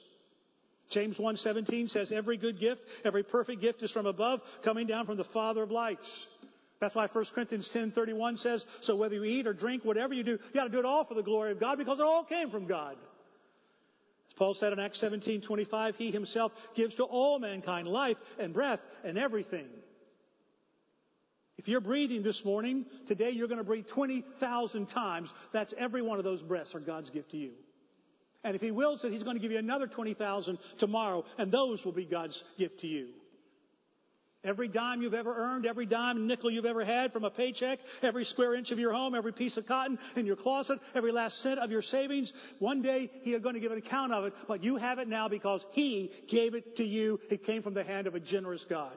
[0.89, 5.17] James 1:17 says every good gift, every perfect gift is from above, coming down from
[5.17, 6.27] the Father of lights.
[6.81, 10.33] That's why 1 Corinthians 10:31 says, so whether you eat or drink, whatever you do,
[10.33, 12.51] you got to do it all for the glory of God because it all came
[12.51, 12.97] from God.
[14.37, 19.19] Paul said in Acts 17:25, he himself gives to all mankind life and breath and
[19.19, 19.69] everything.
[21.59, 25.33] If you're breathing this morning, today you're going to breathe 20,000 times.
[25.53, 27.53] That's every one of those breaths are God's gift to you.
[28.43, 31.85] And if he wills it, he's going to give you another 20,000 tomorrow, and those
[31.85, 33.11] will be God's gift to you.
[34.45, 38.25] Every dime you've ever earned, every dime nickel you've ever had from a paycheck, every
[38.25, 41.61] square inch of your home, every piece of cotton in your closet, every last cent
[41.61, 44.65] of your savings, one day he is going to give an account of it, but
[44.65, 47.21] you have it now because he gave it to you.
[47.31, 48.97] It came from the hand of a generous God.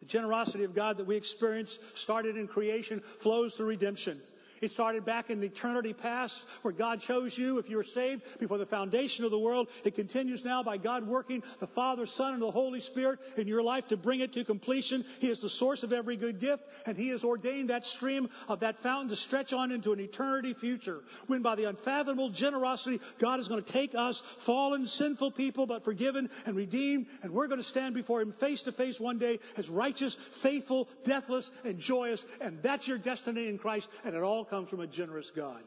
[0.00, 4.20] The generosity of God that we experience started in creation flows through redemption.
[4.64, 8.56] It started back in eternity past where God chose you if you were saved before
[8.56, 9.68] the foundation of the world.
[9.84, 13.62] It continues now by God working the Father, Son, and the Holy Spirit in your
[13.62, 15.04] life to bring it to completion.
[15.20, 18.60] He is the source of every good gift and He has ordained that stream of
[18.60, 23.40] that fountain to stretch on into an eternity future when by the unfathomable generosity God
[23.40, 27.60] is going to take us fallen, sinful people but forgiven and redeemed and we're going
[27.60, 32.24] to stand before Him face to face one day as righteous, faithful, deathless, and joyous
[32.40, 35.62] and that's your destiny in Christ and it all comes from a generous God.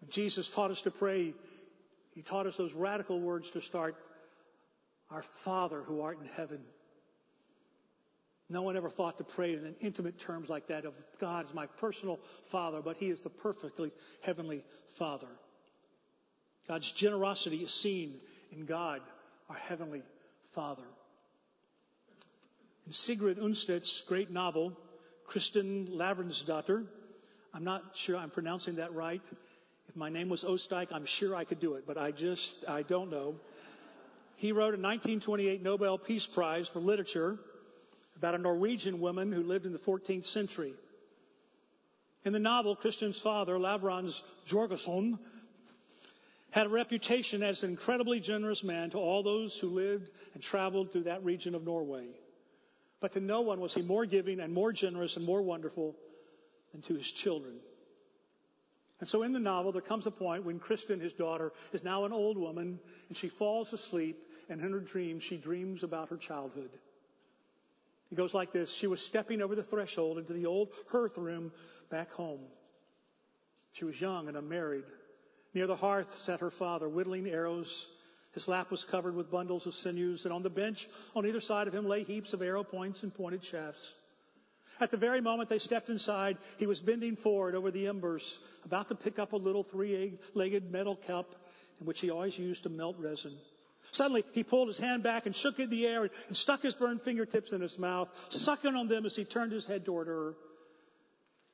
[0.00, 1.32] When Jesus taught us to pray,
[2.14, 3.94] He taught us those radical words to start,
[5.10, 6.60] Our Father who art in heaven.
[8.48, 11.66] No one ever thought to pray in intimate terms like that of God as my
[11.66, 12.18] personal
[12.50, 14.64] Father, but He is the perfectly heavenly
[14.96, 15.28] Father.
[16.66, 18.16] God's generosity is seen
[18.50, 19.00] in God,
[19.48, 20.02] our heavenly
[20.52, 20.82] Father.
[22.86, 24.76] In Sigrid Undset's great novel,
[25.28, 26.86] Kristin Lavransdatter.
[27.52, 29.22] I'm not sure I'm pronouncing that right.
[29.88, 32.82] If my name was Osteich, I'm sure I could do it, but I just, I
[32.82, 33.34] don't know.
[34.36, 37.38] He wrote a 1928 Nobel Peace Prize for Literature
[38.16, 40.74] about a Norwegian woman who lived in the 14th century.
[42.24, 45.18] In the novel, Kristin's father, Lavrans Jorgason,
[46.50, 50.92] had a reputation as an incredibly generous man to all those who lived and traveled
[50.92, 52.06] through that region of Norway.
[53.00, 55.96] But to no one was he more giving and more generous and more wonderful
[56.72, 57.54] than to his children.
[59.00, 62.04] And so in the novel, there comes a point when Kristin, his daughter, is now
[62.04, 62.78] an old woman
[63.08, 66.70] and she falls asleep and in her dreams she dreams about her childhood.
[68.10, 68.72] It goes like this.
[68.72, 71.52] She was stepping over the threshold into the old hearth room
[71.90, 72.40] back home.
[73.72, 74.84] She was young and unmarried.
[75.54, 77.88] Near the hearth sat her father, whittling arrows
[78.32, 81.66] his lap was covered with bundles of sinews, and on the bench on either side
[81.66, 83.92] of him lay heaps of arrow points and pointed shafts.
[84.80, 88.88] At the very moment they stepped inside, he was bending forward over the embers, about
[88.88, 91.34] to pick up a little three-legged metal cup
[91.80, 93.36] in which he always used to melt resin.
[93.92, 97.02] Suddenly, he pulled his hand back and shook in the air and stuck his burned
[97.02, 100.34] fingertips in his mouth, sucking on them as he turned his head toward her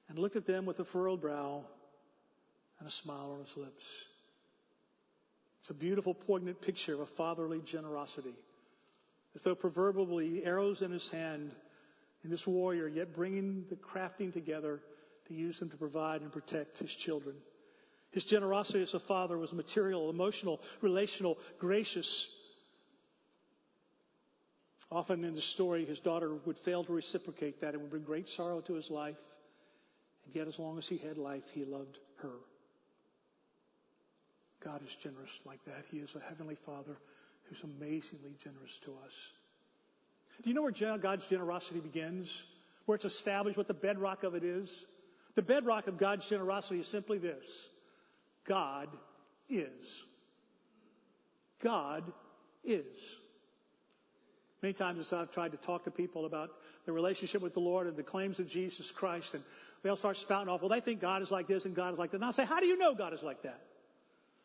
[0.08, 1.64] and looked at them with a furrowed brow
[2.78, 4.04] and a smile on his lips.
[5.60, 8.34] It's a beautiful, poignant picture of a fatherly generosity.
[9.34, 11.50] As though proverbially arrows in his hand
[12.26, 14.80] in this warrior, yet bringing the crafting together
[15.28, 17.36] to use them to provide and protect his children.
[18.10, 22.28] His generosity as a father was material, emotional, relational, gracious.
[24.90, 28.28] Often in the story, his daughter would fail to reciprocate that and would bring great
[28.28, 29.18] sorrow to his life.
[30.24, 32.34] And yet, as long as he had life, he loved her.
[34.64, 35.84] God is generous like that.
[35.92, 36.96] He is a heavenly Father
[37.44, 39.14] who's amazingly generous to us.
[40.42, 42.42] Do you know where God's generosity begins?
[42.84, 44.84] Where it's established, what the bedrock of it is?
[45.34, 47.68] The bedrock of God's generosity is simply this.
[48.44, 48.88] God
[49.48, 50.02] is.
[51.62, 52.04] God
[52.64, 53.16] is.
[54.62, 56.50] Many times I've tried to talk to people about
[56.86, 59.42] the relationship with the Lord and the claims of Jesus Christ, and
[59.82, 62.12] they'll start spouting off, well, they think God is like this and God is like
[62.12, 62.18] that.
[62.18, 63.60] And I'll say, how do you know God is like that?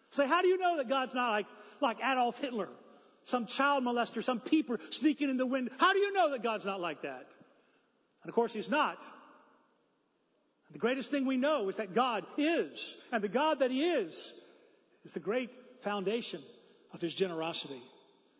[0.09, 1.45] Say, how do you know that God's not like,
[1.79, 2.69] like Adolf Hitler?
[3.25, 5.71] Some child molester, some peeper sneaking in the window.
[5.77, 7.27] How do you know that God's not like that?
[8.23, 9.01] And of course, He's not.
[10.71, 12.95] The greatest thing we know is that God is.
[13.11, 14.33] And the God that He is,
[15.03, 16.41] is the great foundation
[16.93, 17.81] of His generosity.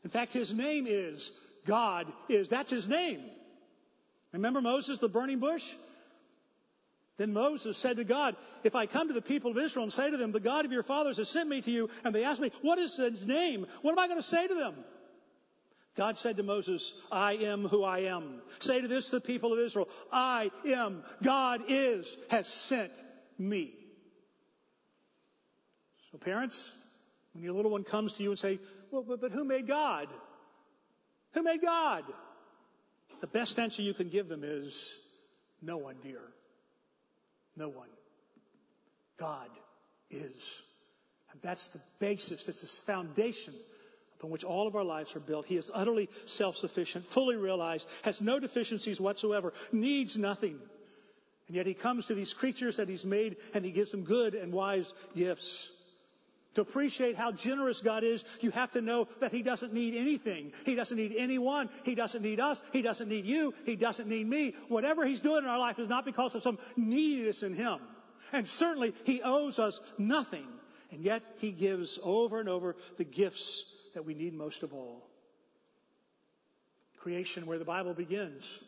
[0.03, 1.31] In fact, His name is
[1.65, 2.47] God is.
[2.47, 3.21] That's His name.
[4.31, 5.73] Remember Moses, the burning bush?
[7.17, 10.09] Then Moses said to God, if I come to the people of Israel and say
[10.09, 12.41] to them, the God of your fathers has sent me to you, and they ask
[12.41, 13.67] me, what is his name?
[13.81, 14.75] What am I going to say to them?
[15.95, 18.41] God said to Moses, I am who I am.
[18.59, 22.93] Say to this to the people of Israel, I am, God is, has sent
[23.37, 23.73] me.
[26.11, 26.71] So parents,
[27.33, 30.07] when your little one comes to you and say, well, but, but who made God?
[31.33, 32.03] Who made God?
[33.19, 34.95] The best answer you can give them is,
[35.61, 36.21] no one, dear.
[37.55, 37.89] No one.
[39.17, 39.49] God
[40.09, 40.61] is.
[41.31, 43.53] And that's the basis, that's the foundation
[44.19, 45.45] upon which all of our lives are built.
[45.45, 50.59] He is utterly self-sufficient, fully realized, has no deficiencies whatsoever, needs nothing.
[51.47, 54.35] And yet he comes to these creatures that he's made and he gives them good
[54.35, 55.71] and wise gifts.
[56.55, 60.51] To appreciate how generous God is, you have to know that He doesn't need anything.
[60.65, 61.69] He doesn't need anyone.
[61.83, 62.61] He doesn't need us.
[62.73, 63.53] He doesn't need you.
[63.65, 64.55] He doesn't need me.
[64.67, 67.79] Whatever He's doing in our life is not because of some neediness in Him.
[68.33, 70.47] And certainly He owes us nothing.
[70.91, 75.07] And yet He gives over and over the gifts that we need most of all.
[76.97, 78.59] Creation, where the Bible begins,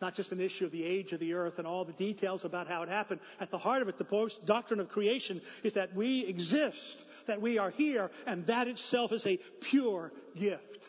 [0.00, 2.46] It's not just an issue of the age of the earth and all the details
[2.46, 3.20] about how it happened.
[3.38, 7.42] At the heart of it, the post doctrine of creation is that we exist, that
[7.42, 10.88] we are here, and that itself is a pure gift.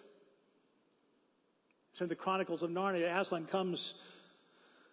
[1.92, 3.14] It's in the Chronicles of Narnia.
[3.20, 3.96] Aslan comes,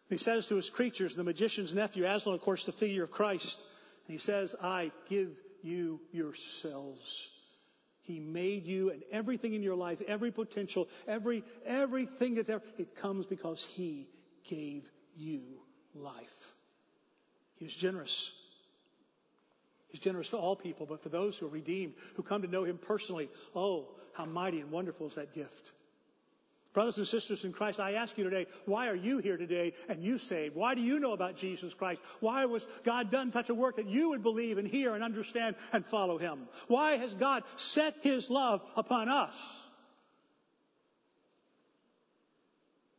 [0.09, 3.63] he says to his creatures, the magician's nephew, Aslan, of course, the figure of Christ,
[4.09, 5.31] and he says, I give
[5.63, 7.29] you yourselves.
[8.09, 12.97] He made you and everything in your life, every potential, every, everything that's ever, it
[12.97, 14.09] comes because He
[14.49, 15.43] gave you
[15.95, 16.53] life.
[17.57, 18.33] He is generous.
[19.91, 22.65] He's generous to all people, but for those who are redeemed, who come to know
[22.65, 25.71] Him personally, oh, how mighty and wonderful is that gift.
[26.79, 30.01] Brothers and sisters in Christ, I ask you today, why are you here today and
[30.01, 30.55] you saved?
[30.55, 32.01] Why do you know about Jesus Christ?
[32.21, 35.57] Why was God done such a work that you would believe and hear and understand
[35.73, 36.47] and follow Him?
[36.69, 39.61] Why has God set His love upon us?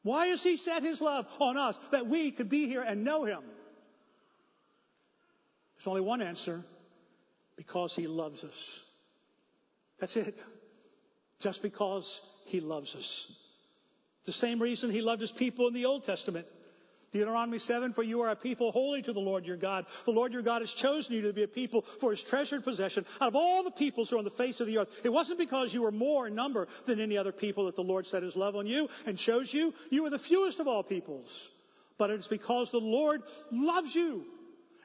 [0.04, 3.24] Why has He set His love on us that we could be here and know
[3.24, 3.44] Him?
[5.78, 6.66] There's only one answer.
[7.56, 8.82] Because He loves us.
[10.00, 10.38] That's it.
[11.40, 13.34] Just because He loves us.
[14.26, 16.46] The same reason he loved his people in the Old Testament.
[17.12, 19.88] Deuteronomy 7, for you are a people holy to the Lord your God.
[20.06, 23.06] The Lord your God has chosen you to be a people for his treasured possession
[23.20, 24.90] out of all the peoples who are on the face of the earth.
[25.04, 28.06] It wasn't because you were more in number than any other people that the Lord
[28.06, 29.74] set his love on you and chose you.
[29.90, 31.50] You were the fewest of all peoples.
[31.98, 34.26] But it's because the Lord loves you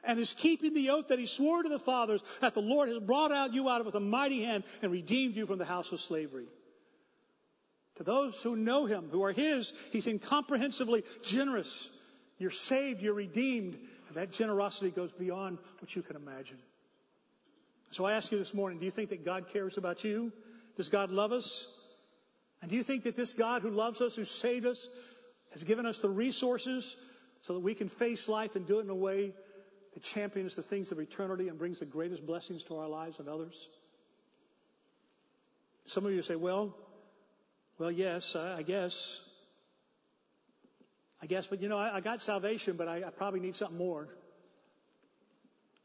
[0.03, 2.99] and is keeping the oath that he swore to the fathers that the Lord has
[2.99, 5.91] brought out you out of with a mighty hand and redeemed you from the house
[5.91, 6.45] of slavery.
[7.95, 11.89] To those who know him, who are his, he's incomprehensibly generous.
[12.37, 13.77] You're saved, you're redeemed,
[14.07, 16.57] and that generosity goes beyond what you can imagine.
[17.91, 20.33] So I ask you this morning, do you think that God cares about you?
[20.75, 21.67] Does God love us?
[22.61, 24.89] And do you think that this God who loves us, who saved us,
[25.53, 26.97] has given us the resources
[27.41, 29.33] so that we can face life and do it in a way
[29.93, 33.29] that champions the things of eternity and brings the greatest blessings to our lives and
[33.29, 33.69] others?
[35.85, 36.75] Some of you say, well,
[37.77, 39.21] well, yes, I guess.
[41.21, 43.77] I guess, but you know, I, I got salvation, but I, I probably need something
[43.77, 44.07] more.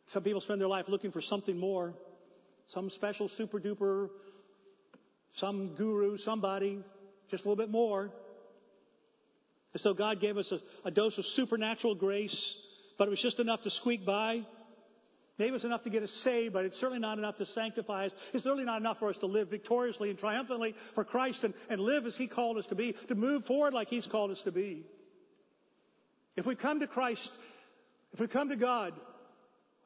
[0.06, 1.94] Some people spend their life looking for something more.
[2.66, 4.10] Some special super duper,
[5.32, 6.82] some guru, somebody,
[7.30, 8.10] just a little bit more.
[9.72, 12.56] And so God gave us a, a dose of supernatural grace,
[12.98, 14.44] but it was just enough to squeak by.
[15.40, 18.12] Maybe it's enough to get us saved, but it's certainly not enough to sanctify us.
[18.34, 21.80] It's certainly not enough for us to live victoriously and triumphantly for Christ and, and
[21.80, 24.52] live as He called us to be, to move forward like He's called us to
[24.52, 24.84] be.
[26.36, 27.32] If we come to Christ,
[28.12, 28.92] if we come to God,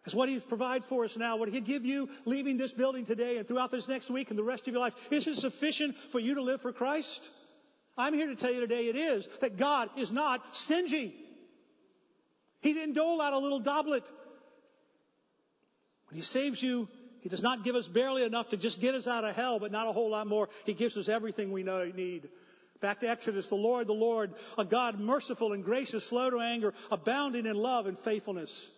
[0.04, 3.38] as what He provides for us now, what He'd give you leaving this building today
[3.38, 6.18] and throughout this next week and the rest of your life, is it sufficient for
[6.18, 7.22] you to live for Christ?
[7.96, 11.14] I'm here to tell you today it is, that God is not stingy.
[12.60, 14.02] He didn't dole out a little doblet
[16.08, 16.88] when He saves you,
[17.20, 19.72] He does not give us barely enough to just get us out of hell, but
[19.72, 20.48] not a whole lot more.
[20.64, 22.28] He gives us everything we know, need.
[22.80, 26.74] Back to Exodus, the Lord, the Lord, a God merciful and gracious, slow to anger,
[26.90, 28.68] abounding in love and faithfulness.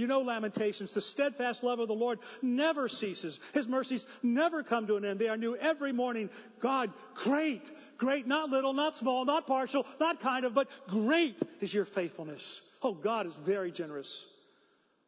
[0.00, 0.94] You know Lamentations.
[0.94, 3.38] The steadfast love of the Lord never ceases.
[3.52, 5.18] His mercies never come to an end.
[5.18, 6.30] They are new every morning.
[6.60, 11.72] God, great, great, not little, not small, not partial, not kind of, but great is
[11.72, 12.62] your faithfulness.
[12.82, 14.24] Oh, God is very generous.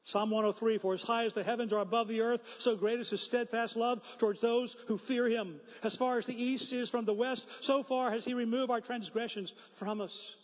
[0.05, 3.11] Psalm 103, for as high as the heavens are above the earth, so great is
[3.11, 5.61] his steadfast love towards those who fear him.
[5.85, 8.81] As far as the east is from the west, so far has he removed our
[8.81, 10.35] transgressions from us.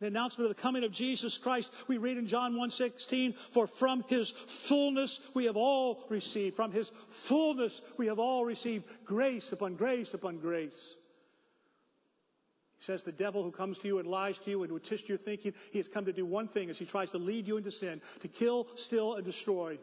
[0.00, 4.04] The announcement of the coming of Jesus Christ, we read in John 1.16, for from
[4.06, 6.54] his fullness we have all received.
[6.54, 10.94] From his fullness we have all received grace upon grace upon grace.
[12.78, 15.08] He says the devil who comes to you and lies to you and would twist
[15.08, 17.56] your thinking, he has come to do one thing as he tries to lead you
[17.56, 19.78] into sin, to kill, steal, and destroy.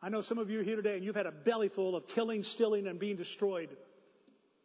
[0.00, 2.06] I know some of you are here today and you've had a belly full of
[2.06, 3.70] killing, stealing, and being destroyed.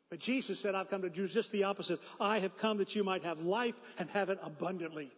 [0.10, 2.00] But Jesus said, I've come to do just the opposite.
[2.20, 5.12] I have come that you might have life and have it abundantly.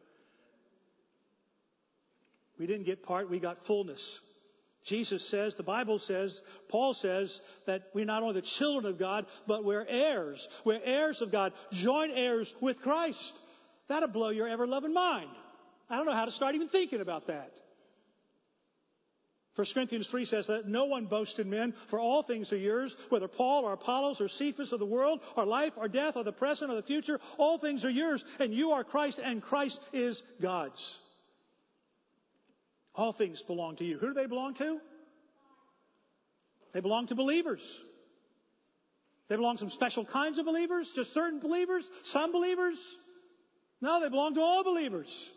[2.57, 4.20] We didn't get part, we got fullness.
[4.84, 9.27] Jesus says, the Bible says, Paul says that we're not only the children of God,
[9.45, 10.49] but we're heirs.
[10.65, 13.38] We're heirs of God, joint heirs with Christ.
[13.88, 15.29] That'll blow your ever loving mind.
[15.89, 17.51] I don't know how to start even thinking about that.
[19.55, 22.95] 1 Corinthians 3 says that no one boast in men, for all things are yours,
[23.09, 26.32] whether Paul or Apollos or Cephas of the world, or life or death or the
[26.32, 30.23] present or the future, all things are yours, and you are Christ, and Christ is
[30.41, 30.97] God's.
[32.95, 33.97] All things belong to you.
[33.97, 34.79] Who do they belong to?
[36.73, 37.79] They belong to believers.
[39.27, 42.79] They belong to some special kinds of believers, to certain believers, some believers.
[43.81, 45.31] No, they belong to all believers.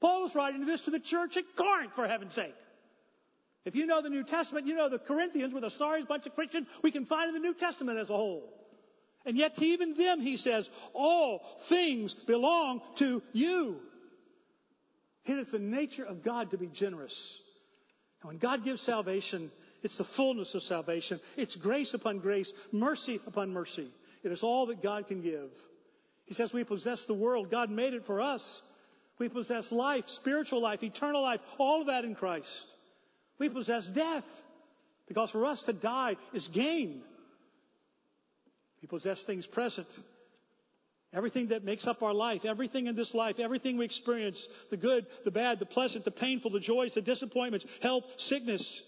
[0.00, 2.54] Paul was writing this to the church at Corinth, for heaven's sake.
[3.64, 6.34] If you know the New Testament, you know the Corinthians were the sorriest bunch of
[6.34, 8.48] Christians we can find in the New Testament as a whole.
[9.26, 13.80] And yet to even them, he says, all things belong to you.
[15.26, 17.40] It is the nature of God to be generous.
[18.22, 19.50] And when God gives salvation,
[19.82, 21.20] it's the fullness of salvation.
[21.36, 23.88] It's grace upon grace, mercy upon mercy.
[24.22, 25.50] It is all that God can give.
[26.26, 27.50] He says we possess the world.
[27.50, 28.62] God made it for us.
[29.18, 32.66] We possess life, spiritual life, eternal life, all of that in Christ.
[33.38, 34.42] We possess death
[35.08, 37.02] because for us to die is gain.
[38.80, 39.88] We possess things present.
[41.12, 45.06] Everything that makes up our life, everything in this life, everything we experience, the good,
[45.24, 48.82] the bad, the pleasant, the painful, the joys, the disappointments, health, sickness.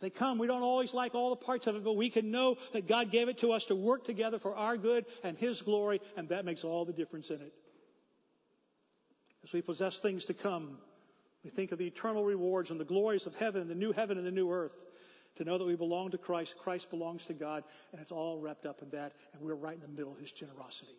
[0.00, 0.38] They come.
[0.38, 3.10] We don't always like all the parts of it, but we can know that God
[3.10, 6.46] gave it to us to work together for our good and His glory, and that
[6.46, 7.52] makes all the difference in it.
[9.44, 10.78] As we possess things to come,
[11.44, 14.26] we think of the eternal rewards and the glories of heaven, the new heaven and
[14.26, 14.72] the new earth.
[15.36, 18.66] To know that we belong to Christ, Christ belongs to God, and it's all wrapped
[18.66, 20.94] up in that, and we're right in the middle of His generosity.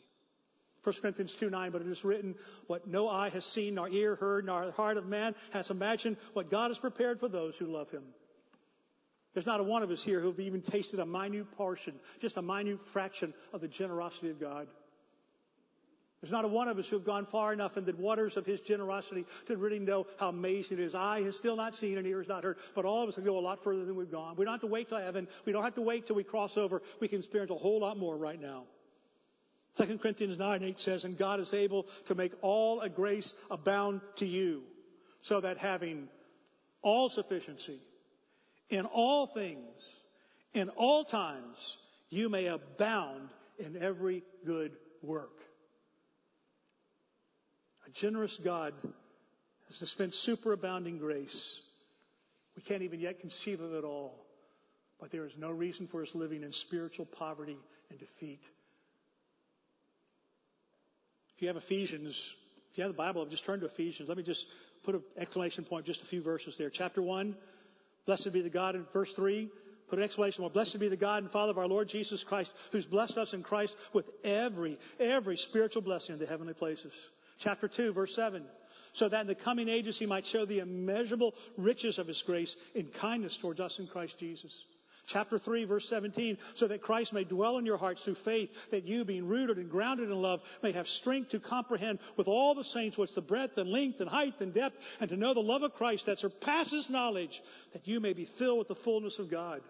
[0.83, 2.35] 1 Corinthians 2 9, but it is written,
[2.67, 6.51] what no eye has seen, nor ear heard, nor heart of man has imagined, what
[6.51, 8.03] God has prepared for those who love Him.
[9.33, 12.37] There's not a one of us here who have even tasted a minute portion, just
[12.37, 14.67] a minute fraction of the generosity of God.
[16.21, 18.45] There's not a one of us who have gone far enough in the waters of
[18.45, 20.95] His generosity to really know how amazing it is.
[20.95, 23.23] Eye has still not seen and ear has not heard, but all of us can
[23.23, 24.35] go a lot further than we've gone.
[24.35, 25.27] We don't have to wait till heaven.
[25.45, 26.81] We don't have to wait till we cross over.
[26.99, 28.63] We can experience a whole lot more right now.
[29.75, 34.01] 2 Corinthians 9, 8 says, And God is able to make all a grace abound
[34.15, 34.63] to you,
[35.21, 36.07] so that having
[36.81, 37.79] all sufficiency
[38.69, 39.67] in all things,
[40.53, 41.77] in all times,
[42.09, 45.44] you may abound in every good work.
[47.87, 48.73] A generous God
[49.67, 51.61] has dispensed superabounding grace.
[52.55, 54.25] We can't even yet conceive of it all,
[54.99, 57.57] but there is no reason for us living in spiritual poverty
[57.89, 58.41] and defeat.
[61.35, 62.33] If you have Ephesians,
[62.71, 64.07] if you have the Bible, just turn to Ephesians.
[64.07, 64.47] Let me just
[64.83, 66.69] put an exclamation point, just a few verses there.
[66.69, 67.35] Chapter 1,
[68.05, 69.49] blessed be the God in verse 3.
[69.87, 70.53] Put an exclamation point.
[70.53, 73.43] Blessed be the God and Father of our Lord Jesus Christ, who's blessed us in
[73.43, 77.09] Christ with every, every spiritual blessing in the heavenly places.
[77.37, 78.43] Chapter 2, verse 7.
[78.93, 82.55] So that in the coming ages he might show the immeasurable riches of his grace
[82.73, 84.63] in kindness towards us in Christ Jesus.
[85.07, 88.87] Chapter 3, verse 17, so that Christ may dwell in your hearts through faith, that
[88.87, 92.63] you, being rooted and grounded in love, may have strength to comprehend with all the
[92.63, 95.61] saints what's the breadth and length and height and depth, and to know the love
[95.61, 99.61] of Christ that surpasses knowledge, that you may be filled with the fullness of God.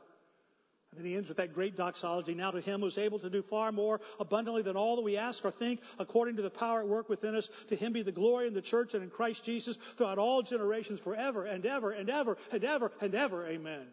[0.95, 2.33] And then he ends with that great doxology.
[2.33, 5.17] Now to him who is able to do far more abundantly than all that we
[5.17, 8.13] ask or think, according to the power at work within us, to him be the
[8.13, 12.09] glory in the church and in Christ Jesus throughout all generations forever and ever and
[12.09, 13.45] ever and ever and ever.
[13.45, 13.85] Amen.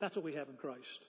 [0.00, 1.00] That's what we have in Christ.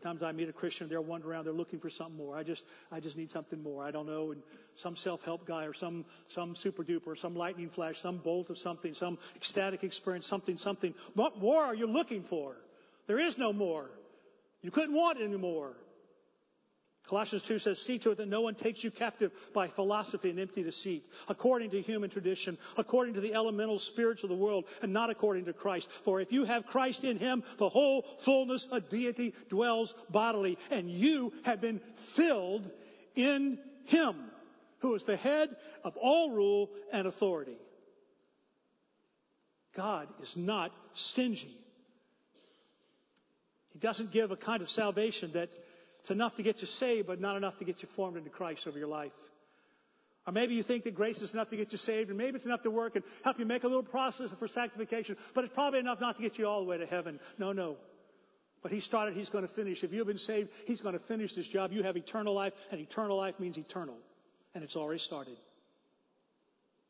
[0.00, 2.36] Sometimes I meet a Christian, they're wandering around, they're looking for something more.
[2.36, 3.82] I just, I just need something more.
[3.82, 4.30] I don't know.
[4.30, 4.42] And
[4.76, 8.58] some self-help guy or some, some super duper, or some lightning flash, some bolt of
[8.58, 10.94] something, some ecstatic experience, something, something.
[11.14, 12.54] What more are you looking for?
[13.08, 13.90] There is no more.
[14.62, 15.72] You couldn't want any more.
[17.08, 20.38] Colossians 2 says, see to it that no one takes you captive by philosophy and
[20.38, 24.92] empty deceit, according to human tradition, according to the elemental spirits of the world, and
[24.92, 25.90] not according to Christ.
[26.04, 30.90] For if you have Christ in him, the whole fullness of deity dwells bodily, and
[30.90, 32.70] you have been filled
[33.14, 34.16] in him,
[34.80, 37.56] who is the head of all rule and authority.
[39.74, 41.56] God is not stingy.
[43.80, 45.50] Doesn't give a kind of salvation that
[46.00, 48.66] it's enough to get you saved, but not enough to get you formed into Christ
[48.66, 49.12] over your life.
[50.26, 52.44] Or maybe you think that grace is enough to get you saved, and maybe it's
[52.44, 55.78] enough to work and help you make a little process for sanctification, but it's probably
[55.78, 57.18] enough not to get you all the way to heaven.
[57.38, 57.76] No, no.
[58.62, 59.84] But he started, he's going to finish.
[59.84, 61.72] If you've been saved, he's going to finish this job.
[61.72, 63.96] You have eternal life, and eternal life means eternal.
[64.54, 65.36] And it's already started.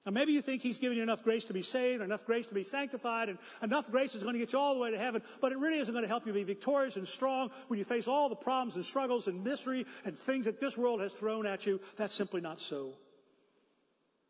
[0.06, 2.54] Now maybe you think he's given you enough grace to be saved, enough grace to
[2.54, 5.22] be sanctified, and enough grace is going to get you all the way to heaven,
[5.40, 8.08] but it really isn't going to help you be victorious and strong when you face
[8.08, 11.66] all the problems and struggles and misery and things that this world has thrown at
[11.66, 11.80] you.
[11.96, 12.92] That's simply not so.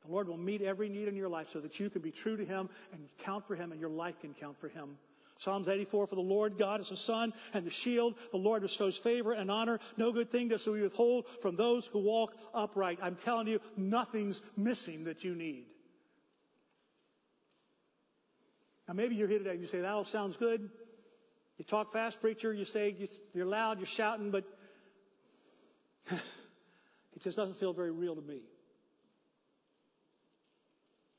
[0.05, 2.37] The Lord will meet every need in your life so that you can be true
[2.37, 4.97] to Him and count for Him and your life can count for Him.
[5.39, 8.17] Psalms 84, for the Lord God is a sun and the shield.
[8.33, 9.79] The Lord bestows favor and honor.
[9.97, 12.99] No good thing does he withhold from those who walk upright.
[13.01, 15.67] I'm telling you, nothing's missing that you need.
[18.89, 20.69] Now maybe you're here today and you say, that all sounds good.
[21.57, 22.97] You talk fast, preacher, you say
[23.33, 24.45] you're loud, you're shouting, but
[26.11, 28.41] it just doesn't feel very real to me.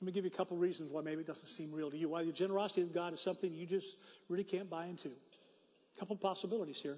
[0.02, 2.10] Let me give you a couple reasons why maybe it doesn't seem real to you.
[2.10, 3.98] Why the generosity of God is something you just
[4.30, 5.10] really can't buy into.
[5.10, 6.98] A couple possibilities here.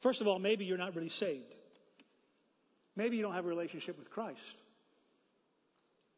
[0.00, 1.54] First of all, maybe you're not really saved.
[2.96, 4.56] Maybe you don't have a relationship with Christ.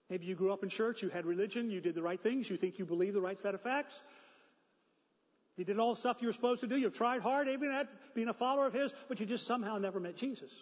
[0.08, 2.56] Maybe you grew up in church, you had religion, you did the right things, you
[2.56, 4.00] think you believe the right set of facts.
[5.56, 6.76] You did all the stuff you were supposed to do.
[6.76, 9.98] You've tried hard, even at being a follower of His, but you just somehow never
[9.98, 10.52] met Jesus.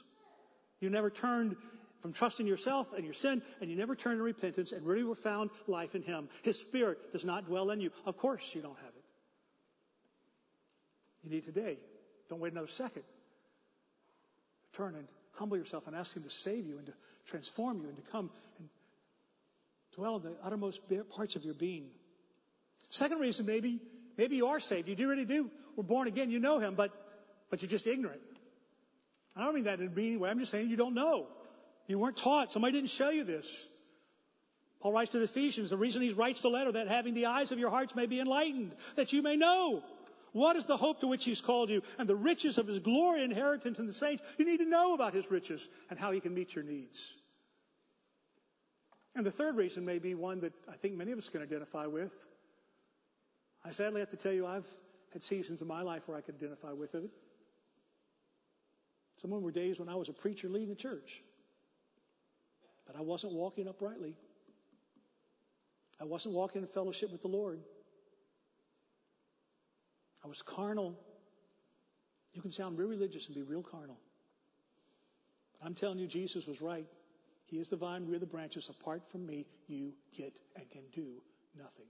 [0.81, 1.57] You never turned
[2.05, 5.15] from trusting yourself and your sin, and you never turn to repentance and really were
[5.15, 6.29] found life in Him.
[6.43, 7.93] His Spirit does not dwell in you.
[8.05, 9.05] Of course you don't have it.
[11.25, 11.79] You need today.
[12.29, 13.05] Don't wait another second.
[14.75, 16.93] Turn and humble yourself and ask Him to save you and to
[17.25, 18.29] transform you and to come
[18.59, 18.69] and
[19.97, 20.83] dwell in the uttermost
[21.17, 21.87] parts of your being.
[22.91, 23.81] Second reason, maybe
[24.17, 24.89] Maybe you are saved.
[24.89, 25.51] You do really do.
[25.77, 26.31] We're born again.
[26.31, 26.93] You know Him, but,
[27.51, 28.21] but you're just ignorant.
[29.37, 30.31] I don't mean that in a way.
[30.31, 31.27] I'm just saying you don't know.
[31.87, 32.53] You weren't taught.
[32.53, 33.49] Somebody didn't show you this.
[34.81, 37.53] Paul writes to the Ephesians, the reason he writes the letter, that having the eyes
[37.53, 39.83] of your hearts may be enlightened, that you may know
[40.33, 43.23] what is the hope to which he's called you and the riches of his glory
[43.23, 44.23] inheritance in the saints.
[44.37, 46.99] You need to know about his riches and how he can meet your needs.
[49.15, 51.87] And the third reason may be one that I think many of us can identify
[51.87, 52.13] with.
[53.65, 54.67] I sadly have to tell you, I've
[55.13, 57.09] had seasons in my life where I could identify with it.
[59.17, 61.23] Some of them were days when I was a preacher leading a church,
[62.87, 64.15] but I wasn't walking uprightly.
[66.01, 67.61] I wasn't walking in fellowship with the Lord.
[70.25, 70.99] I was carnal.
[72.33, 73.99] You can sound real religious and be real carnal.
[75.59, 76.87] But I'm telling you, Jesus was right.
[77.47, 78.69] He is the vine, we're the branches.
[78.69, 81.23] Apart from me, you get and can do
[81.57, 81.87] nothing.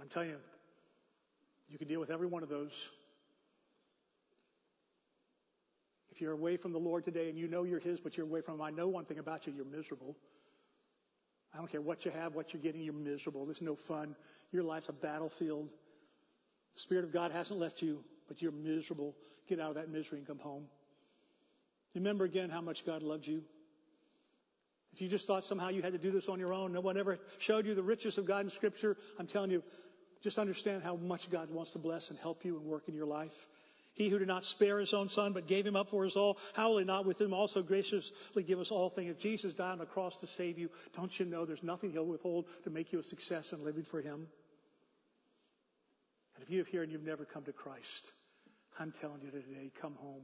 [0.00, 0.36] I'm telling you,
[1.68, 2.90] you can deal with every one of those.
[6.16, 8.40] If you're away from the Lord today and you know you're His, but you're away
[8.40, 10.16] from Him, I know one thing about you, you're miserable.
[11.52, 13.44] I don't care what you have, what you're getting, you're miserable.
[13.44, 14.16] There's no fun.
[14.50, 15.68] Your life's a battlefield.
[16.74, 19.14] The Spirit of God hasn't left you, but you're miserable.
[19.46, 20.64] Get out of that misery and come home.
[21.94, 23.42] Remember again how much God loved you.
[24.94, 26.96] If you just thought somehow you had to do this on your own, no one
[26.96, 29.62] ever showed you the riches of God in Scripture, I'm telling you,
[30.22, 33.04] just understand how much God wants to bless and help you and work in your
[33.04, 33.34] life.
[33.96, 36.36] He who did not spare his own son, but gave him up for us all,
[36.52, 39.10] how will he not with him also graciously give us all things?
[39.10, 42.04] If Jesus died on the cross to save you, don't you know there's nothing he'll
[42.04, 44.28] withhold to make you a success in living for him?
[46.34, 48.12] And if you have here and you've never come to Christ,
[48.78, 50.22] I'm telling you today, come home.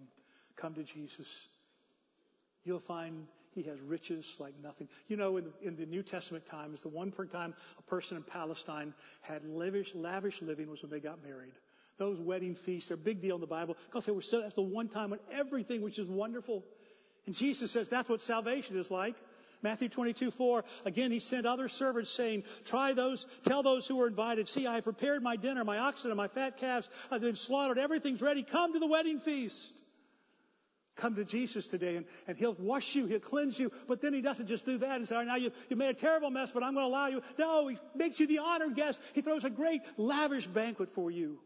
[0.56, 1.48] Come to Jesus.
[2.64, 4.86] You'll find he has riches like nothing.
[5.08, 8.22] You know, in the, in the New Testament times, the one time a person in
[8.22, 8.92] Palestine
[9.22, 11.54] had lavish, lavish living was when they got married.
[12.02, 14.56] Those wedding feasts are a big deal in the Bible because they were so, that's
[14.56, 16.64] the one time when everything was just wonderful.
[17.26, 19.14] And Jesus says that's what salvation is like.
[19.62, 24.08] Matthew 22, 4, again, he sent other servants saying, try those, tell those who were
[24.08, 27.36] invited, see, I have prepared my dinner, my oxen and my fat calves I've been
[27.36, 29.72] slaughtered, everything's ready, come to the wedding feast.
[30.96, 33.70] Come to Jesus today and, and He'll wash you, He'll cleanse you.
[33.86, 35.90] But then He doesn't just do that and say, all right, now you, you made
[35.90, 37.22] a terrible mess, but I'm going to allow you.
[37.38, 39.00] No, He makes you the honored guest.
[39.12, 41.38] He throws a great lavish banquet for you.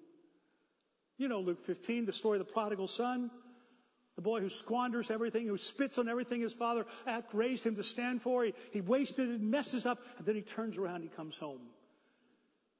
[1.19, 3.31] You know Luke 15, the story of the prodigal son.
[4.17, 6.87] The boy who squanders everything, who spits on everything his father
[7.35, 8.45] raised him to stand for.
[8.45, 11.61] He, he wasted it, messes up, and then he turns around, and he comes home.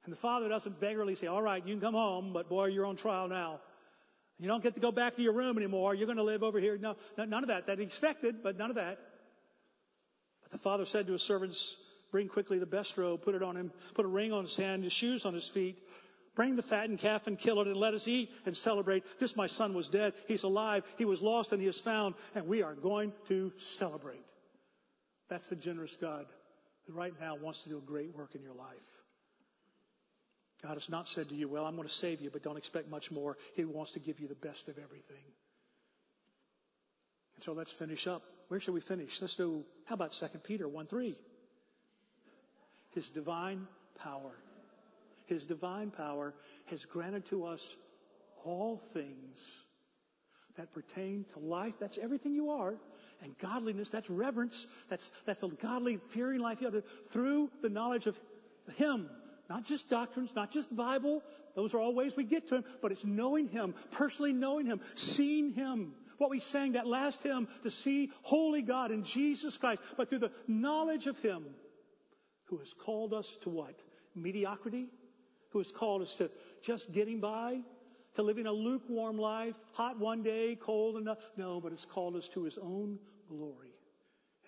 [0.03, 2.85] And the father doesn't beggarly say, all right, you can come home, but boy, you're
[2.85, 3.59] on trial now.
[4.39, 5.93] You don't get to go back to your room anymore.
[5.93, 6.77] You're going to live over here.
[6.77, 7.67] No, none of that.
[7.67, 8.99] That expected, but none of that.
[10.43, 11.75] But the father said to his servants,
[12.11, 14.83] bring quickly the best robe, put it on him, put a ring on his hand,
[14.83, 15.77] his shoes on his feet.
[16.37, 19.03] Bring the fattened calf and kill it and let us eat and celebrate.
[19.19, 20.13] This my son was dead.
[20.27, 20.83] He's alive.
[20.95, 24.23] He was lost and he is found and we are going to celebrate.
[25.29, 26.27] That's the generous God
[26.85, 29.01] who right now wants to do a great work in your life.
[30.61, 32.87] God has not said to you, well, I'm going to save you, but don't expect
[32.87, 33.35] much more.
[33.55, 35.25] He wants to give you the best of everything.
[37.35, 38.21] And so let's finish up.
[38.49, 39.19] Where should we finish?
[39.23, 41.15] Let's do, how about 2 Peter 1 3?
[42.93, 43.65] His divine
[43.97, 44.35] power.
[45.27, 46.33] His divine power
[46.65, 47.75] has granted to us
[48.43, 49.51] all things
[50.57, 51.75] that pertain to life.
[51.79, 52.75] That's everything you are.
[53.21, 54.67] And godliness, that's reverence.
[54.89, 58.19] That's, that's a godly, fearing life you have through the knowledge of
[58.75, 59.09] Him
[59.49, 61.23] not just doctrines, not just the Bible.
[61.55, 64.81] Those are all ways we get to Him, but it's knowing Him, personally knowing Him,
[64.95, 65.93] seeing Him.
[66.17, 70.19] What we sang that last hymn, to see holy God in Jesus Christ, but through
[70.19, 71.45] the knowledge of Him
[72.45, 73.75] who has called us to what?
[74.15, 74.87] Mediocrity?
[75.51, 76.29] Who has called us to
[76.61, 77.59] just getting by,
[78.15, 81.17] to living a lukewarm life, hot one day, cold enough.
[81.37, 83.73] No, but it's called us to his own glory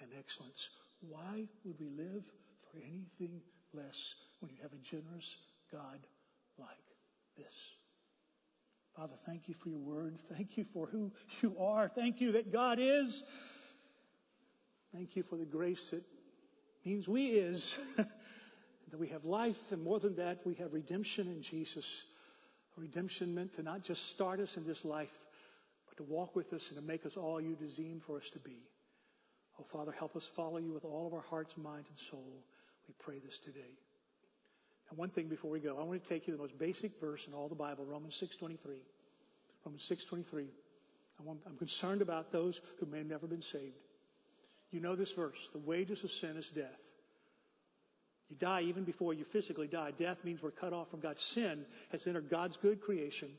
[0.02, 0.70] and excellence.
[1.02, 2.26] Why would we live
[2.72, 3.42] for anything
[3.74, 5.36] less when you have a generous
[5.72, 6.00] God
[6.58, 6.70] like
[7.38, 7.54] this?
[8.96, 10.18] Father, thank you for your word.
[10.34, 11.88] Thank you for who you are.
[11.88, 13.24] Thank you that God is.
[14.94, 16.04] Thank you for the grace that
[16.84, 17.78] means we is.
[18.92, 22.06] that we have life, and more than that, we have redemption in Jesus.
[22.78, 25.14] Redemption meant to not just start us in this life,
[25.88, 28.40] but to walk with us and to make us all you designed for us to
[28.40, 28.58] be.
[29.60, 32.44] Oh, Father, help us follow you with all of our hearts, mind, and soul.
[32.88, 33.78] We pray this today.
[34.90, 37.00] And one thing before we go, I want to take you to the most basic
[37.00, 38.58] verse in all the Bible, Romans 6.23.
[39.66, 40.46] Romans 6.23.
[41.20, 43.76] I'm concerned about those who may have never been saved.
[44.72, 45.50] You know this verse.
[45.52, 46.80] The wages of sin is death.
[48.30, 49.92] You die even before you physically die.
[49.98, 51.20] Death means we're cut off from God.
[51.20, 53.30] Sin has entered God's good creation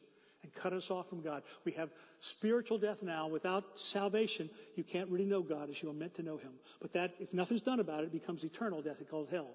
[0.42, 1.42] and cut us off from God.
[1.64, 3.28] We have spiritual death now.
[3.28, 6.52] Without salvation, you can't really know God as you are meant to know Him.
[6.80, 8.96] But that, if nothing's done about it, it becomes eternal death.
[9.00, 9.50] It's called hell.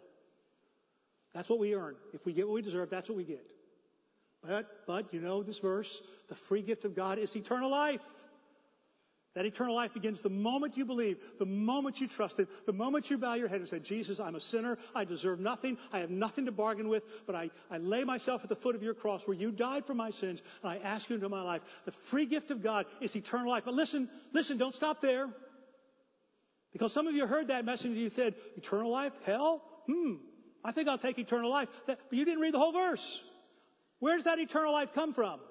[1.34, 1.96] That's what we earn.
[2.14, 3.46] If we get what we deserve, that's what we get.
[4.42, 8.02] But, but, you know this verse, the free gift of God is eternal life.
[9.36, 13.10] That eternal life begins the moment you believe, the moment you trust Him, the moment
[13.10, 14.78] you bow your head and say, Jesus, I'm a sinner.
[14.96, 15.78] I deserve nothing.
[15.92, 18.84] I have nothing to bargain with, but I, I lay myself at the foot of
[18.84, 21.62] your cross where you died for my sins, and I ask you into my life.
[21.84, 23.64] The free gift of God is eternal life.
[23.66, 25.28] But listen, listen, don't stop there.
[26.72, 29.14] Because some of you heard that message and you said, eternal life?
[29.26, 29.62] Hell?
[29.86, 30.14] Hmm.
[30.64, 31.68] I think I'll take eternal life.
[31.88, 33.22] That, but you didn't read the whole verse.
[34.00, 35.42] Where does that eternal life come from?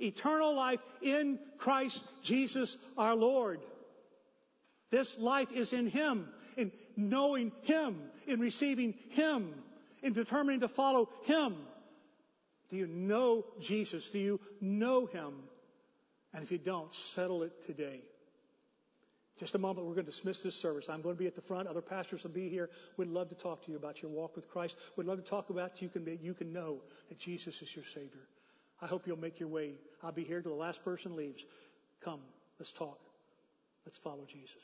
[0.00, 3.60] Eternal life in Christ Jesus our Lord.
[4.90, 9.54] This life is in Him, in knowing Him, in receiving Him,
[10.02, 11.56] in determining to follow Him.
[12.68, 14.10] Do you know Jesus?
[14.10, 15.32] Do you know Him?
[16.34, 18.00] And if you don't, settle it today.
[19.38, 20.88] Just a moment, we're going to dismiss this service.
[20.88, 21.66] I'm going to be at the front.
[21.66, 22.68] Other pastors will be here.
[22.96, 24.76] We'd love to talk to you about your walk with Christ.
[24.96, 28.28] We'd love to talk about you can you can know that Jesus is your Savior.
[28.82, 29.74] I hope you'll make your way.
[30.02, 31.46] I'll be here till the last person leaves.
[32.00, 32.20] Come,
[32.58, 32.98] let's talk.
[33.86, 34.62] Let's follow Jesus.